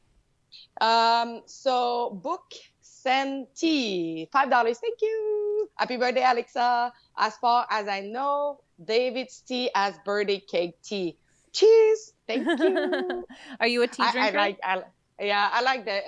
[0.80, 4.78] Um, so book Senti, five dollars.
[4.78, 5.68] Thank you.
[5.76, 6.92] Happy birthday, Alexa.
[7.16, 11.16] As far as I know, David's tea as birthday cake tea.
[11.52, 12.12] Cheers.
[12.26, 13.24] Thank you.
[13.60, 14.36] Are you a tea I, I drinker?
[14.38, 14.58] like.
[14.64, 14.82] I,
[15.20, 16.00] yeah, I like the.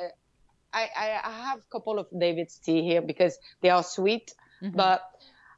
[0.73, 4.77] I, I have a couple of David's tea here because they are sweet, Mhm.
[4.77, 5.03] but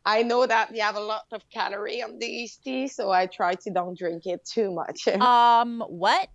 [0.04, 3.54] I know that they have a lot of calorie on these tea, so I try
[3.54, 5.08] to don't drink it too much.
[5.20, 6.30] um, what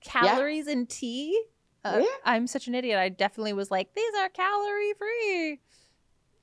[0.00, 1.38] calories in tea?
[1.84, 2.16] Uh, Yeah.
[2.24, 2.98] I'm such an idiot.
[2.98, 5.60] I definitely was like, these are calorie free.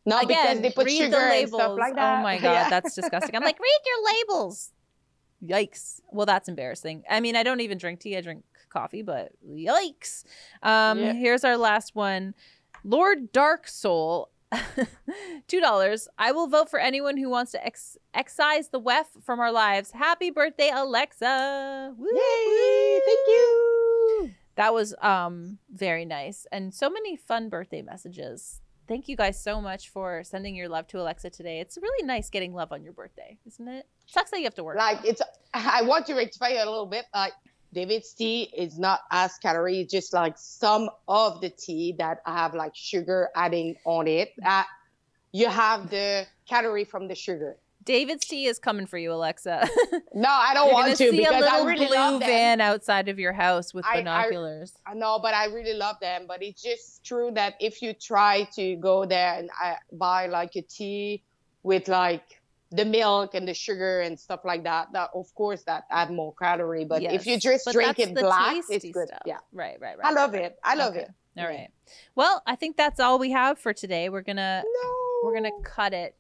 [0.05, 1.61] no, Again, because they put read sugar the and labels.
[1.61, 2.19] stuff like that.
[2.19, 2.69] Oh my god, Yeah.
[2.69, 3.36] that's disgusting.
[3.36, 4.72] I'm like, read your labels.
[5.43, 5.99] Yikes.
[6.11, 7.03] Well, that's embarrassing.
[7.09, 8.15] I mean, I don't even drink tea.
[8.17, 10.24] I drink coffee, but yikes.
[10.63, 11.13] Um, Yeah.
[11.13, 12.34] here's our last one.
[12.84, 14.30] Lord Dark Soul.
[15.47, 16.07] Two dollars.
[16.17, 19.91] I will vote for anyone who wants to ex- excise the WEF from our lives.
[19.91, 21.93] Happy birthday, Alexa!
[21.97, 22.99] Woo, Yay!
[23.05, 24.32] Thank you.
[24.55, 28.59] that was um very nice and so many fun birthday messages.
[28.88, 31.61] Thank you guys so much for sending your love to Alexa today.
[31.61, 33.88] It's really nice getting love on your birthday, isn't it?
[34.07, 34.76] Sucks that you have to work.
[34.78, 35.22] Like it's,
[35.53, 37.05] I want to rectify it a little bit.
[37.13, 37.32] Like
[37.74, 42.34] David's tea is not as calorie, it's just like some of the tea that I
[42.38, 44.34] have like sugar adding on it.
[44.45, 44.63] Uh,
[45.32, 47.57] you have the calorie from the sugar.
[47.84, 49.67] David's tea is coming for you, Alexa.
[50.13, 52.28] No, I don't You're want to see because a little I really blue love them.
[52.28, 54.74] van outside of your house with I- I- binoculars.
[54.86, 56.26] I know, but I really love them.
[56.28, 60.57] But it's just true that if you try to go there and uh, buy like
[60.57, 61.24] a tea
[61.63, 62.40] with like
[62.72, 66.34] the milk and the sugar and stuff like that, that of course that add more
[66.34, 66.86] calorie.
[66.86, 69.07] But if you just But drink it black, it's good.
[69.07, 69.22] stuff.
[69.26, 70.05] Yeah, Right, right, right.
[70.07, 70.57] I love right, it.
[70.63, 71.01] I love Okay.
[71.01, 71.09] it.
[71.38, 71.69] All right.
[72.15, 74.09] Well, I think that's all we have for today.
[74.09, 76.15] We're gonna No, we're gonna cut it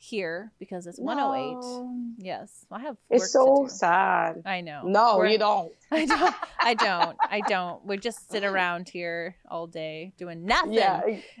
[0.00, 1.54] here because it's 108.
[1.54, 1.92] No.
[2.18, 2.96] Yes, I have.
[3.10, 4.42] It's so sad.
[4.46, 4.82] I know.
[4.84, 5.72] No, We're- you don't.
[5.90, 6.34] I don't.
[6.60, 7.16] I don't.
[7.30, 7.84] I don't.
[7.84, 10.74] We just sit around here all day doing nothing.
[10.74, 11.02] Yeah.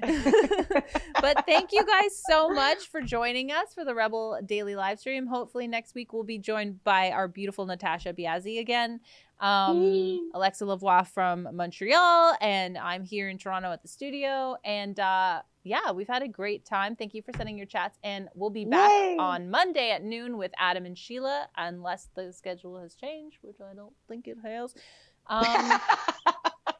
[1.20, 5.26] but thank you guys so much for joining us for the Rebel Daily live stream.
[5.26, 9.00] Hopefully next week we'll be joined by our beautiful Natasha Biazzi again.
[9.40, 10.30] Um.
[10.34, 14.56] Alexa Lavoie from Montreal, and I'm here in Toronto at the studio.
[14.64, 16.96] And uh, yeah, we've had a great time.
[16.96, 19.16] Thank you for sending your chats, and we'll be back Yay.
[19.18, 23.74] on Monday at noon with Adam and Sheila, unless the schedule has changed, which I
[23.74, 24.74] don't think it has.
[25.30, 25.78] Um,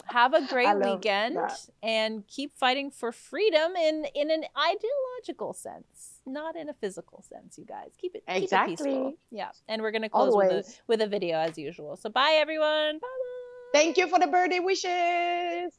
[0.09, 1.59] have a great weekend that.
[1.82, 7.59] and keep fighting for freedom in in an ideological sense, not in a physical sense.
[7.59, 8.86] You guys keep it keep it peaceful.
[8.86, 9.16] Exactly.
[9.30, 11.96] Yeah, and we're gonna close with a with a video as usual.
[11.96, 12.99] So bye everyone.
[12.99, 13.78] Bye bye.
[13.78, 15.78] Thank you for the birthday wishes.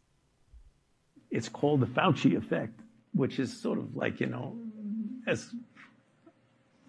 [1.32, 2.80] it's called the Fauci effect,
[3.14, 4.58] which is sort of like, you know,
[5.28, 5.54] as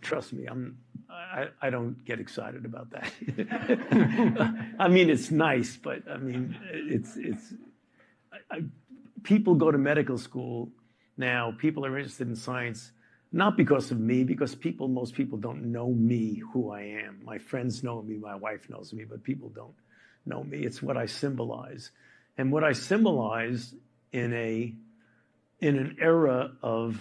[0.01, 0.78] trust me, I'm
[1.11, 3.12] I, I don't get excited about that.
[4.78, 7.53] I mean, it's nice, but I mean, it's it's
[8.32, 8.62] I, I,
[9.23, 10.70] people go to medical school
[11.16, 11.53] now.
[11.59, 12.93] People are interested in science
[13.32, 17.20] not because of me, because people most people don't know me, who I am.
[17.24, 19.74] My friends know me, my wife knows me, but people don't
[20.27, 20.59] know me.
[20.59, 21.91] It's what I symbolize,
[22.37, 23.74] and what I symbolize
[24.12, 24.74] in a
[25.61, 27.01] in an era of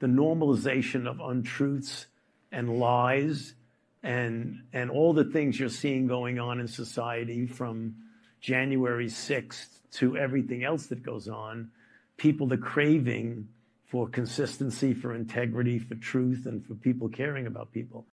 [0.00, 2.06] the normalization of untruths
[2.52, 3.54] and lies
[4.02, 7.94] and and all the things you're seeing going on in society from
[8.40, 11.70] January 6th to everything else that goes on
[12.16, 13.48] people the craving
[13.86, 18.06] for consistency for integrity for truth and for people caring about people